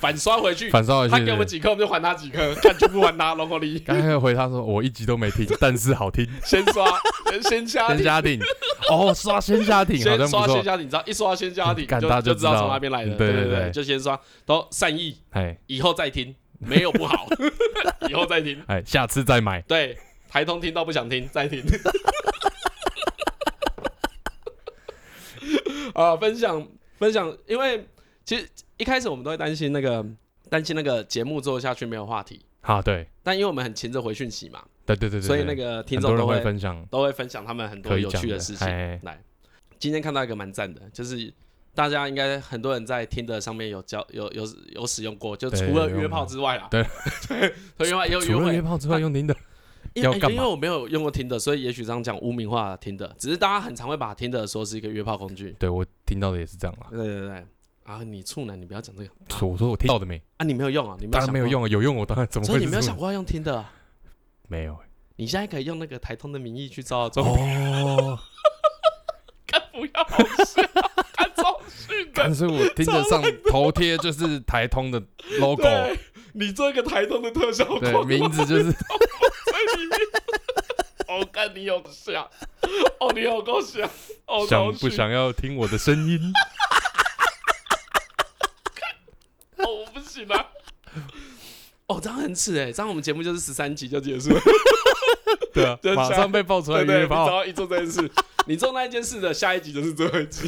[0.00, 3.78] 反刷回去，反刷回去，他给我们几颗，我们就还他几颗， 看全部还他，龙国力。
[3.80, 6.98] 刚才回他说，我一集都没听，但是好听， 先刷，
[7.42, 8.40] 先加，先加定。
[8.88, 12.56] 哦，刷先家庭，先刷先家庭，你知道一刷先家庭就就知道。
[12.56, 17.26] 从那边来的，对对对，就先刷，都善意，哎，以后再听，没有不好，
[18.08, 19.96] 以后再听，哎，下次再买，对，
[20.28, 21.62] 台通听到不想听再听，
[25.94, 26.66] 啊，分享
[26.98, 27.86] 分享，因为
[28.30, 30.06] 其实一开始我们都会担心那个
[30.48, 34.62] 担心那个节目做下去没有话题，好对，但因为我们很勤着回讯息嘛。
[34.86, 38.68] 对对对，所以那个听众都会分享，都会分享他们很多有趣的事情。
[39.02, 39.20] 来，
[39.80, 41.34] 今天看到一个蛮赞的，就是
[41.74, 44.44] 大家应该很多人在听的上面有交有有
[44.76, 46.68] 有使用过，就 除了约炮之外啦。
[46.70, 46.86] 对
[47.26, 49.34] 对，另外有 除了约炮之外用听的，
[49.94, 55.56] 因为因为我没有用过听的，所以也许这样讲污名化听的，只是大家很常会把听的说是一个约炮工具。
[55.58, 56.86] 对我听到的也是这样啦。
[56.90, 57.44] 对对对，
[57.84, 59.10] 啊，你处男，你不要讲这个。
[59.46, 60.22] 我说我听到的没？
[60.36, 60.96] 啊，你没有用啊？
[61.00, 62.52] 你当然没有用啊，有用我当然怎么会？
[62.52, 63.64] 所以你没有想过要用听的？
[64.48, 64.78] 没有。
[65.16, 68.18] 你现在可以用那个台通的名义去招中哦，
[69.46, 70.62] 看不要好笑，
[71.12, 72.12] 看招训的。
[72.14, 75.02] 但是我听得上头贴就是台通的
[75.38, 75.62] logo，
[76.32, 78.78] 你做一个台通的特效，对，名字就是在
[79.76, 79.98] 里面。
[81.20, 82.30] 我看你有笑，
[83.00, 83.90] 哦，你好够像，
[84.48, 86.18] 想不想要听我的声音？
[90.10, 90.46] 哦，我不行了。
[91.86, 94.40] 哦，这样很刺哎，这样我们节目就是十三集就结束了。
[95.52, 97.28] 对啊， 马上被爆出来约炮。
[97.28, 98.10] 只要一做这件事，
[98.46, 100.46] 你做那一件事的下一集就是最后一集。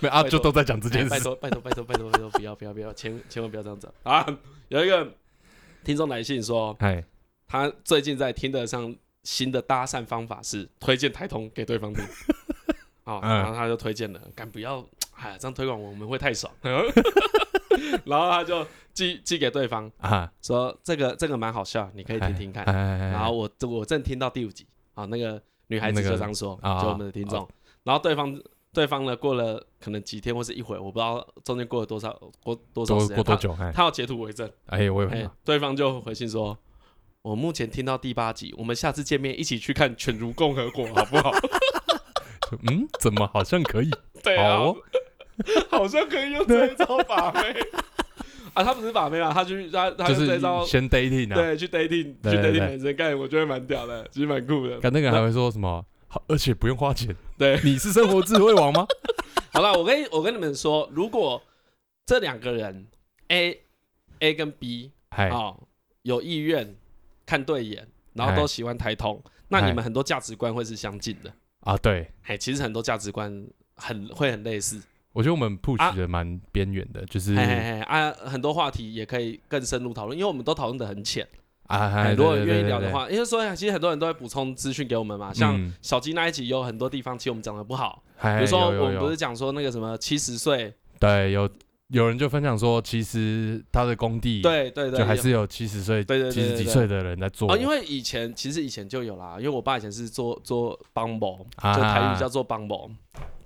[0.00, 1.08] 没啊，就都在讲这件事。
[1.08, 4.24] 拜托拜托拜托拜托拜托，不要不要不要，千千万不要这样子啊！
[4.68, 5.12] 有一个
[5.82, 7.02] 听众来信说，哎，
[7.48, 8.94] 他最近在听得上
[9.24, 12.04] 新的搭讪方法是推荐台通给对方听。
[13.04, 14.86] 好，然后他就推荐了，敢不要？
[15.16, 16.52] 哎，这样推广我们会太爽。
[18.04, 22.64] 然后他就寄寄给对方啊，说这个这个蛮好笑，你可以听听看。
[22.64, 27.48] 然后我我正听到第五集啊，那个女孩子就这样说，就我们的听众。
[27.84, 28.40] 然后对方
[28.72, 32.12] 对方呢，过了可能几天或是一会，我不知道中间过了多少
[32.42, 33.56] 过多少时间，过多久？
[33.74, 34.48] 他要截图为证。
[34.66, 35.30] 哎，我有。
[35.44, 36.56] 对方就回信说，
[37.22, 41.32] 我目前听到第八集，我们下次见面一起去看《犬儒共和国》，好不好？
[42.68, 43.90] 嗯，怎么好像可以？
[44.22, 44.58] 对啊。
[45.70, 47.54] 好像可以用这一招把妹
[48.54, 48.64] 啊！
[48.64, 54.80] 他不是把妹啊，他去他他就这一招先 dating 啊，对，去 dating 去 dating 男生，干我觉得蛮屌的，其实蛮酷的。
[54.80, 55.84] 看那个还会说什么？
[56.08, 57.14] 好，而且不用花钱。
[57.36, 58.86] 对，你是生活智慧王吗？
[59.52, 61.40] 好了，我跟我跟你们说，如果
[62.06, 62.86] 这两个人
[63.28, 63.60] A
[64.20, 65.54] A 跟 B 啊
[66.02, 66.74] 有意愿
[67.26, 71.76] 看对眼，然后都喜欢台通，那你们很多价值观会是相近的啊。
[71.76, 74.80] 对，哎，其实很多价值观很会很类似。
[75.12, 81.26] 我觉得我们 push 的蛮边缘的，就是啊，很多话题也可以更深入讨论，因为我们都讨论的很浅。
[81.64, 82.12] 啊。
[82.12, 91.48] 如果愿意聊的话，因为说其实很多人都会补充资讯给我们嘛，像小鸡那一集有很多地方其实我们讲的不好，比如说我们不是讲说那个什么七十岁，对，有
[91.88, 97.50] 有人就分享说，其实他的工地对对对，就还是有七十岁、七十几岁的人在做。
[97.50, 102.90] 哦，因为以前其实以前就有啦，因为我爸以前是做做帮模，就台语叫做帮模，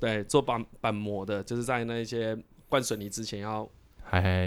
[0.01, 2.36] 对，做板板模的，就是在那一些
[2.68, 3.68] 灌水泥之前要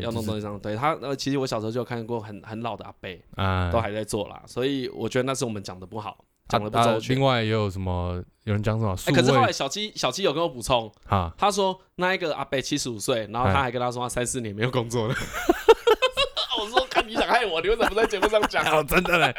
[0.02, 0.60] 要弄东西上。
[0.60, 6.26] 对他，呃，其实我小时候就有看过很很老的阿伯，啊，都还在做啦，所以我觉得那是我们讲的不好。
[6.48, 7.16] 讲的不周全。
[7.16, 8.24] 另外也有什么？
[8.44, 8.96] 有人讲什么？
[9.08, 10.92] 哎，可是后来小七小七有跟我补充，
[11.38, 15.16] 他说那一个阿伯七十五岁，然后他还跟他说他三四年没有工作了。
[16.60, 18.64] 我说看你想害我，你为什么不在节目上讲？
[18.86, 19.36] 真的嘞？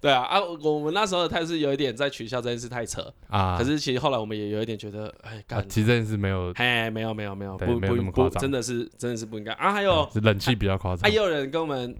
[0.00, 0.38] 对啊啊！
[0.42, 3.56] 我们那时候的态势有一点在取笑这件事太扯啊。
[3.56, 9.72] 可是其实后来我们也有一点觉得，哎，干，其实这件事没有，哎，没有没有没有，不不不，真的是真的是不应该啊。
[9.72, 11.96] 还有冷气比较夸张，还有人跟我们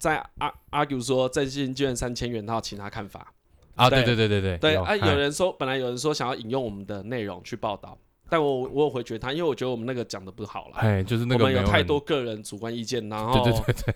[0.00, 0.20] 在
[0.72, 3.32] argue 说振兴捐三千元，他有其他看法。
[3.76, 4.94] 啊，对对对对对对啊！
[4.96, 7.96] 有人说，本来有人说想要引用我们的内容去报道，
[8.28, 10.76] 但我我有回绝他，因为我觉得我们那个讲的不好了。
[10.76, 13.42] 哎，就是那个我们有太多个人主观意见，然后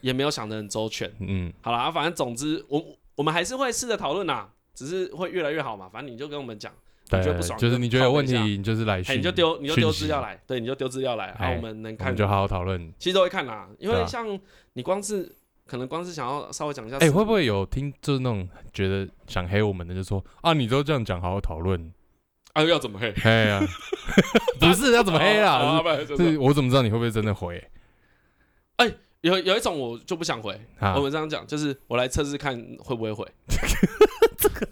[0.01, 1.11] 也没有想得很周全。
[1.19, 2.83] 嗯，好了，反正总之，我
[3.17, 5.89] 我们还是会试着讨论啦，只是会越来越好嘛。
[5.93, 6.73] 反正你就跟我们讲，
[7.11, 12.91] 你觉得不爽，就是你觉得有问题，你就是来，你就丢你就丢资料来，对，你就丢资料来，然后我们能看就好好讨论。
[12.99, 14.41] 其实都会看啦，因为像
[14.73, 15.35] 你光是。
[15.67, 21.93] 可能光是想要稍微讲一下，哎，会不会有听就是那种觉得想黑我们的，就说啊，你都这样讲，好好讨论，
[22.53, 23.13] 啊，要怎么黑？
[23.17, 23.63] 黑啊，
[24.61, 25.83] 不是要怎么黑啦？
[26.17, 27.71] 是，我怎么知道你会不会真的回？
[28.77, 28.93] 哎，
[29.23, 33.27] 有有一种我就不想回，我们这样讲，就是我来测试看会不会回。
[34.37, 34.69] 这个，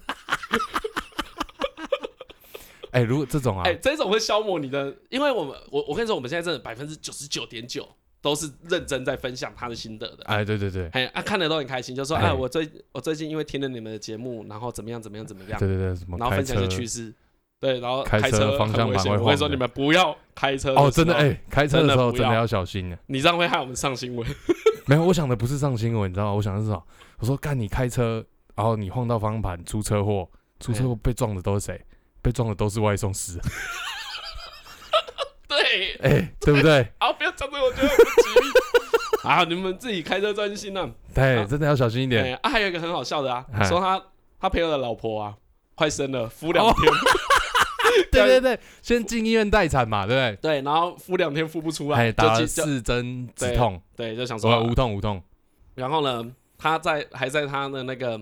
[2.91, 7.89] 哎，如果这种啊，哎，这种会消磨你的，因为我们，我我跟你说，我们现在真的百分之九十九点九。
[8.23, 17.13] 都是认真在分享他的心得的，哎，对对对，哎啊，看得都很开心，就说，哎，我最我最近因为听了你们的节目，然后怎么样怎么样怎么样，对对对，什么，然后分享一些趣事，
[17.61, 22.47] 对，然后开车方向盘会晃，我会说你们不要开车哦，真的，哎，开车的时候真的要。
[22.47, 24.27] 小心呢，你这样会害我们上新闻。
[24.87, 26.33] 没有，我想的不是上新闻，你知道吗？
[26.35, 26.83] 我想的是什么？
[27.19, 30.29] 我说干你开车，然后你晃到方向盘出车祸，
[30.61, 31.81] 出车祸被撞的都是谁？
[32.21, 33.39] 被撞的都是外送师。
[35.57, 36.87] 对，哎，对不对？
[36.99, 38.47] 好，不要讲这个，我觉得很不吉利。
[39.29, 39.45] 啊！
[39.45, 40.91] 你们自己开车专心啊！
[41.15, 42.37] 对，真的要小心一点。
[42.43, 44.03] 啊，还有一个很好笑的啊，说他
[44.41, 45.35] 他朋友的老婆啊，
[45.77, 46.93] 快生了，敷两天。
[48.11, 50.53] 对 对对，先进医院待产嘛，对不对？
[50.55, 53.81] 对，然后敷两天敷不出来，打了四针止痛。
[53.95, 55.23] 对，就想说无痛无痛。
[55.77, 58.21] 然后呢，他在还在他的那个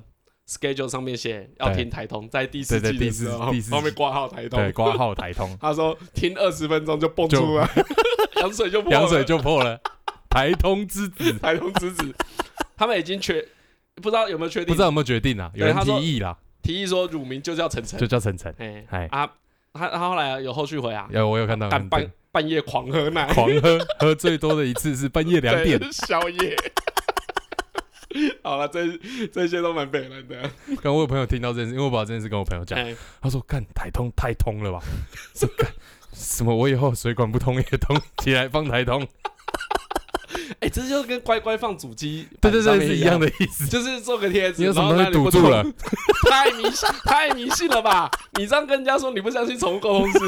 [0.51, 3.39] schedule 上面写要听台通，在第四季的时候
[3.71, 5.55] 后面挂号台通，对，挂号台通。
[5.63, 7.71] 他说听二十分钟就蹦出来，
[8.43, 9.81] 羊水就破羊水就破了。
[10.29, 12.13] 台通之子， 台通之子，
[12.77, 13.47] 他们已经确
[13.97, 15.51] 不知道有没有确定，不知道有没有决定啊？
[15.55, 18.53] 有人提议啦，提议说乳名就叫晨晨，就叫晨晨。
[18.89, 19.31] 哎，啊，
[19.73, 21.09] 他他后来有后续回啊？
[21.13, 21.69] 有，我有看到。
[21.69, 26.57] 半半夜狂喝奶，狂喝，喝最多的一次是半夜两点宵夜。
[28.43, 28.87] 好了，这
[29.29, 30.51] 这些都蛮北烂的。
[30.83, 32.79] 刚我有朋友听到这件事，因为我把这件事跟我朋友讲，
[33.21, 34.81] 他说：“干台通太通了吧？
[35.35, 35.53] 什么
[36.13, 36.55] 什么？
[36.55, 39.07] 我以后水管不通也通，起来放台通。”
[40.61, 45.65] 哎，这就跟乖乖放主机，对对对，是一样的意思，就是做个贴纸，然后那里堵住了，
[46.29, 48.11] 太迷信，太迷信了吧？
[48.39, 50.19] 你这样跟人家说你不相信宠物沟通师，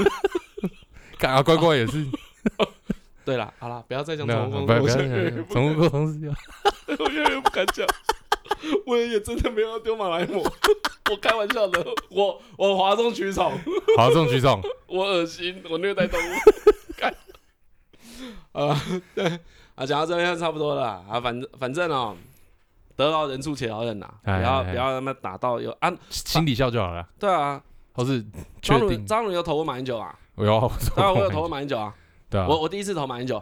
[1.19, 2.07] 看啊，乖乖也是。
[3.25, 6.33] 对了，好了，不要再讲宠物沟通师，宠物沟通师，
[6.99, 7.87] 我越来越不敢讲，
[8.87, 10.39] 我也真的没有要丢马来貘，
[11.11, 13.53] 我开玩笑的，我我哗众取宠，
[13.97, 16.33] 哗众取宠，我恶心，我虐待动物，
[16.97, 17.15] 干，
[18.53, 18.81] 啊，
[19.15, 19.39] 对。
[19.75, 22.15] 啊，讲到这边差不多了啊，反正反正哦，
[22.95, 27.09] 得饶人处且饶人呐，不要不要让他打到有啊，心底笑就好了。
[27.19, 27.59] 对啊，
[27.95, 28.23] 或是
[28.61, 30.15] 张鲁张鲁有投过马英九啊？
[30.35, 31.95] 我有，当然我有投过马英九啊。
[32.33, 33.37] 对啊，我我第一次投马英九，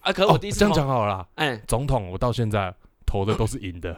[0.00, 2.74] 啊，可是我第一次这样讲好了，哎，总统我到现在
[3.06, 3.96] 投的都是赢的。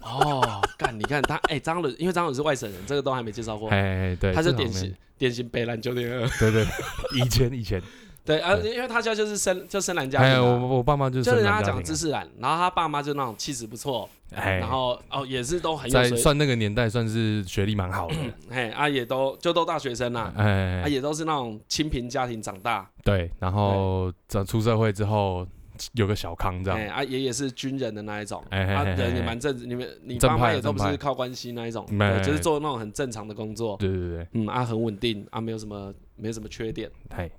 [0.00, 6.66] 哦，干，你看他，哎，张伦因为张伦是外省人，这个都还没介绍过，哎，对，他是典型典型北兰九点二，对对，
[7.14, 7.82] 以前以前。
[8.26, 18.16] 对啊，因为他家就是深就深蓝家庭，哎，我我爸妈就是，就是人家讲知识蓝，然后他爸妈就那种气质不错，哎，然后哦也是都很有，在算那个年代算是学历蛮好的，
[18.50, 25.46] 哎啊也都就都大学生啦，哎啊也都是那种清贫家庭长大，对，然后长出社会之后
[25.92, 37.30] 有个小康这样，哎啊爷爷是军人的那一种，哎啊人也蛮正，你们你爸妈也都不是靠关系那一种，对，就是做那种很正常的工作，对对对，嗯啊很稳定啊没有什么没有什么缺点，哎。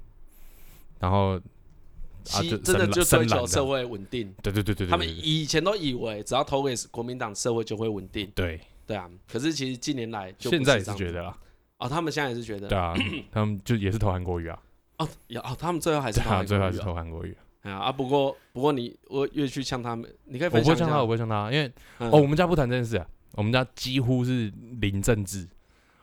[1.00, 4.34] 然后，啊，真的就追求社会稳定。
[4.42, 8.32] 对对对对，他们以前都以为只要投给国民党，社会就会稳定。
[8.36, 11.38] 对对啊，可是其实近年来，现在也是觉得啦。
[11.78, 12.68] 啊，他们现在也是觉得。
[12.68, 12.94] 对啊，
[13.32, 14.60] 他们就也是投韩国瑜啊。
[14.98, 17.36] 哦，有哦，他们最后还是投最后还是投韩国瑜。
[17.64, 17.92] 啊啊！
[17.92, 21.70] 不过不过你我越去呛他们，你可以我不会呛他，我不会呛他，因为、
[22.00, 25.46] 嗯、哦，我们家不谈这件事啊，我们家几乎是零政治。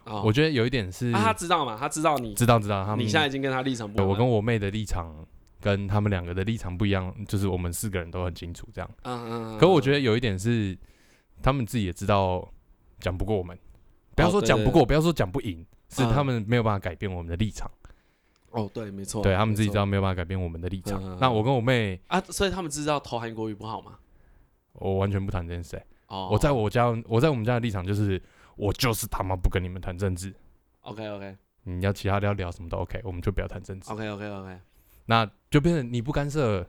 [0.05, 1.77] 哦、我觉得有一点是，啊、他知道嘛？
[1.79, 4.09] 他知道你知道知道他们，你现在已经跟他立场不一样。
[4.09, 5.15] 我跟我妹的立场
[5.61, 8.91] 跟他们两个的立场不一样，就是我们四个人都很清楚这样。
[9.03, 9.59] 嗯嗯。
[9.59, 10.77] 可我觉得有一点是，
[11.43, 12.47] 他们自己也知道
[13.01, 13.59] 讲不过我们，
[14.15, 17.71] 不要说讲不过，哦、对对对不要说讲不赢，是他们没有办法改变我们的立场。
[18.51, 21.03] 哦，对，没错，对他们自己知道没有办法改变我们的立场。
[21.03, 23.99] 嗯、那我跟我妹啊，所以他们知道投韩国语不好吗？
[24.75, 25.87] 我完全不谈这件事、欸。
[26.07, 28.23] 哦，我在我家，我在我们家的立场就是，
[28.57, 30.35] 我就是他妈不跟你们谈政治。
[30.81, 33.91] OK OK，你要其他的要聊什么都 OK，我们就不要谈政治。
[33.91, 34.59] OK OK OK，
[35.07, 36.61] 那就变成你不干涉，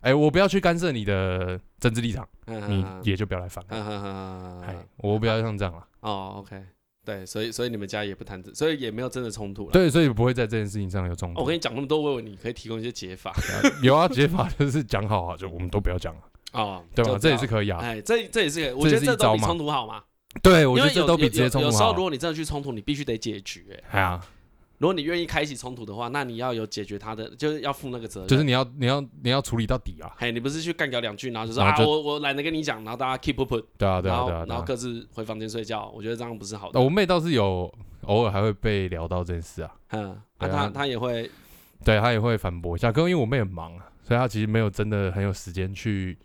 [0.00, 3.64] 哎、欸，我不要去干涉你的政治立场，你也就不要来烦。
[3.68, 5.86] 哎，我不要像这样了。
[6.00, 6.62] 哦，OK，
[7.04, 9.72] 对，所以所以你们家也不谈这，所以也没有真的冲突了。
[9.72, 11.40] 对，所以不会在这件事情上有冲突。
[11.40, 13.34] 我跟你讲那么多，我以为你可以提供一些解法。
[13.82, 16.22] 有啊，解法 就是讲好啊，就我们都不要讲了。
[16.52, 17.18] 哦，对吧？
[17.20, 17.80] 这也是可以啊。
[17.80, 20.02] 哎，这这也是我觉得这都比冲突好嘛。
[20.42, 21.72] 对，我觉得这都比直接冲突好。
[21.72, 23.82] 有时候如果你真的去冲突，你必须得解决。
[23.90, 24.20] 哎呀，
[24.78, 28.28] 如果你愿意开启冲突的话，那你要有解决他的，就是要负那个责任。
[28.28, 30.12] 就是你要你要你要处理到底啊！
[30.18, 33.54] 嘿，你不是去干掉两句，然后就说啊，我我懒得跟你讲，然后大家 keep up。
[33.78, 35.90] 对啊对啊对啊，然后各自回房间睡觉。
[35.94, 36.80] 我觉得这样不是好的。
[36.80, 37.72] 我妹倒是有
[38.02, 39.74] 偶尔还会被聊到这件事啊。
[39.92, 41.30] 嗯，那她她也会，
[41.84, 42.90] 对她也会反驳一下。
[42.90, 46.18] 可是因为我妹很忙啊，所以她其实没有真的很有时间去。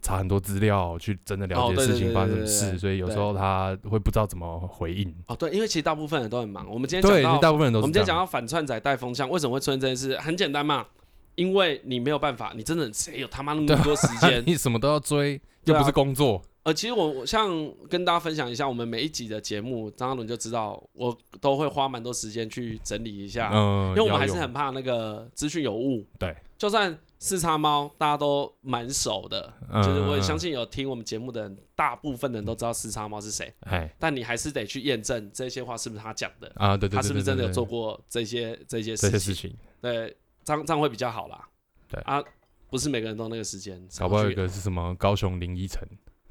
[0.00, 5.12] 查很多资料，去真的了解事情发生什么事，所以有时候他会不知道怎么回应。
[5.26, 6.66] 哦，对，因为其实大部分人都很忙。
[6.70, 7.82] 我们今天讲到，大部分人都是。
[7.82, 10.16] 我们今天讲到反串仔带风向，为什么会出现这件事？
[10.18, 10.86] 很简单嘛，
[11.34, 14.42] 因为你没有办法，你真的谁有他妈那么多时间？
[14.46, 16.40] 你什么都要追，又不是工作。
[16.62, 17.50] 呃，其实我我像
[17.88, 26.04] 跟大家分享一下，我们每一集的节目，张嘉伦就知道，我都会花蛮多时间去整理一下，嗯，因为我们还是很怕那个资讯有误。
[26.18, 26.96] 对，就算。
[27.18, 33.52] 四叉猫大家都蛮熟的，嗯、就是我也相信有听我们节目的人，大部分人都知道四叉猫是谁。
[33.62, 36.76] 嘿但你还是得去验证这些话是不是他讲的啊？
[36.76, 39.18] 对对，对，对，对，他是不是真的有做过这些这些事情？
[39.20, 41.48] 事情对，这样这样会比较好啦。
[41.88, 42.22] 对啊，
[42.70, 43.82] 不是每个人都那个时间。
[43.98, 45.82] 搞不好有一个是什么高雄林依晨，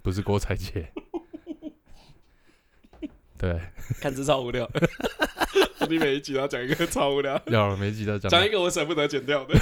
[0.02, 0.92] 不是郭采洁。
[3.38, 3.62] 对，
[4.02, 4.70] 看这超无聊。
[5.88, 7.40] 你每一集都要讲一个超无聊。
[7.48, 8.30] 要每一集都讲。
[8.30, 9.54] 讲一个我舍不得剪掉的。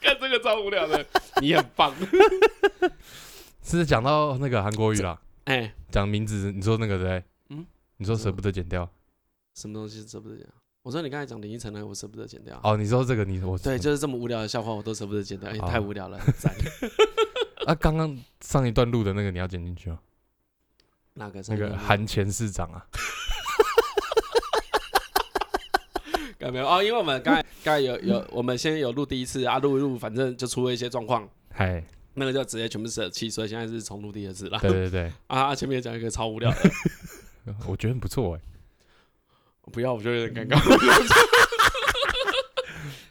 [0.00, 1.04] 看这个超无聊的，
[1.40, 1.94] 你很棒。
[3.62, 7.24] 是讲到那个韩国语啦，哎，讲名字，你说那个对？
[7.48, 8.88] 嗯，你说舍不得剪掉，
[9.54, 10.46] 什么东西舍不得剪？
[10.82, 12.60] 我说你刚才讲林依晨呢，我舍不得剪掉。
[12.62, 16.18] 哦，你说这个你我对，就是这么无聊的笑话，我都舍不得剪掉，因为太无聊了。
[17.66, 19.98] 啊，刚刚上一段录的那个你要剪进去吗？
[21.20, 21.42] 哪个？
[21.48, 22.80] 那个韩前市长啊。
[26.38, 26.82] 有 没有哦？
[26.82, 34.58] 因为我们刚才刚才有有，我们先有录第一次啊，录一录，反正就出了一些状况，嗨，那个就直接全部舍弃，所以现在是重录第二次了。
[34.60, 36.70] 对对对， 啊，前面讲一个超无聊的，
[37.68, 38.40] 我觉得很不错哎，
[39.70, 41.39] 不要，我觉得有点尴尬。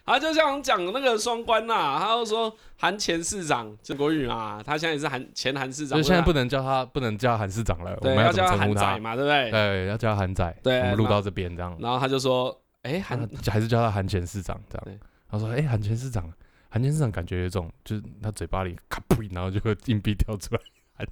[0.10, 9.52] 他就像讲那个双关呐，他就说韩前市长郑国宇嘛，他现在也是韩前韩市长，就现在不能叫他不能叫韩市长了，我们，要叫他韩仔嘛，对不对？
[9.52, 12.60] 对，要叫他韩仔，对，我们录到这边这样，然后他就说。
[12.84, 15.00] 哎，韩还是叫他韩前市长这样。
[15.30, 16.32] 他说：“哎，韩前市长，
[16.70, 20.62] 韩前市长感觉有一种，就是他嘴巴里咔噗，然后就会硬币掉出来。”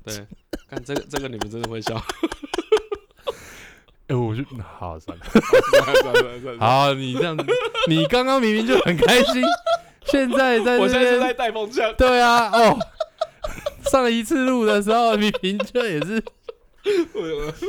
[0.05, 0.25] 对，
[0.69, 2.01] 看这个，这个你们真的会笑。
[4.07, 4.43] 哎，我就
[4.79, 6.59] 好 算了，算了算了。
[6.59, 7.45] 好，你这样子，
[7.87, 9.43] 你刚刚明明就很开心，
[10.07, 11.93] 现在在，我现在是在带风向。
[11.95, 12.77] 对啊，哦，
[13.91, 16.23] 上一次录的时候，你明就也是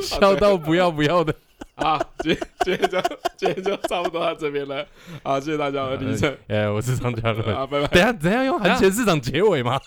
[0.03, 1.35] 笑到不要不要的。
[1.75, 3.01] 啊，今天今天就
[3.37, 4.85] 今天就差不多到这边了。
[5.23, 6.37] 好，谢谢大家的理解。
[6.49, 7.55] 哎，我是张嘉伦。
[7.55, 7.87] 啊，拜拜。
[7.89, 9.81] 等下，等下用韩前市长结尾吗？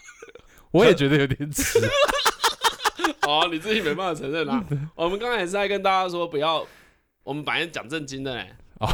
[0.72, 1.80] 我也觉得有点迟。
[3.28, 4.64] 哦，你自己没办法承认啦。
[4.96, 6.66] 我们刚才也是在跟大家说，不要，
[7.24, 8.54] 我们本来讲正经的嘞。
[8.80, 8.88] 哦，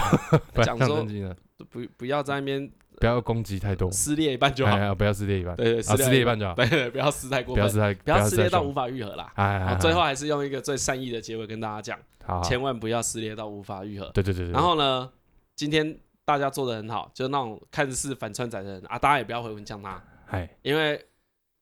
[0.64, 1.36] 讲正经的，
[1.70, 2.70] 不不要在那边。
[3.00, 4.96] 不要攻击太多，撕裂一半就好。
[4.96, 6.56] 不要撕裂一半，对，撕裂一半就好。
[6.56, 9.32] 对，不要撕太过，不要撕太，不要撕裂到无法愈合啦。
[9.36, 11.96] 哎，最后还是用一个最善意的结尾跟大家
[12.26, 14.10] 讲，千万不要撕裂到无法愈合。
[14.16, 14.50] 对对对。
[14.50, 15.08] 然后呢，
[15.56, 15.96] 今天
[16.26, 21.00] 大家做的很好，就是那种看似反串仔的人啊，大家也不要回文呛他，哎，因为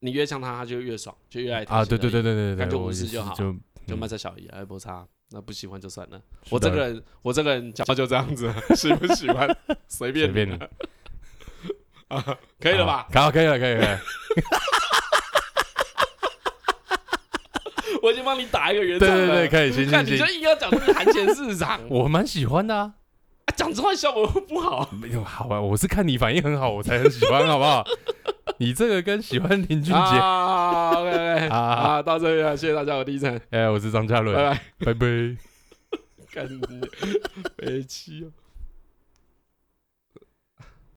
[0.05, 1.75] 你越像他，他就越爽，就越爱听。
[1.75, 3.55] 啊，对对对对对对，感觉无视就好，就
[3.87, 6.21] 就卖菜小姨，爱，不差，那不喜欢就算了。
[6.51, 9.49] 我这个人，我这个人讲话就这样子， 喜不喜欢
[9.87, 10.59] 随便随便你。
[12.09, 12.23] 啊，
[12.61, 13.07] 可以了吧？
[13.11, 13.99] 好，可以了，可以了。
[18.03, 19.15] 我已经帮你打一个圆场了。
[19.15, 20.13] 对对对，可以，行行行。
[20.13, 22.93] 你就硬要讲这个韩前市长，我蛮喜欢的啊。
[23.55, 24.89] 讲你突然笑我不好？
[25.01, 27.83] 没有好啊，我是看你反应很好，我才很喜欢，好不好？
[28.59, 35.07] 你这个跟喜欢林俊杰啊，OK OK 啊啊，到这里了，谢谢大家，我第一层，哎，我是张嘉伦，拜拜，拜拜。
[36.33, 36.59] 干你，
[37.55, 38.44] 悲戚哦。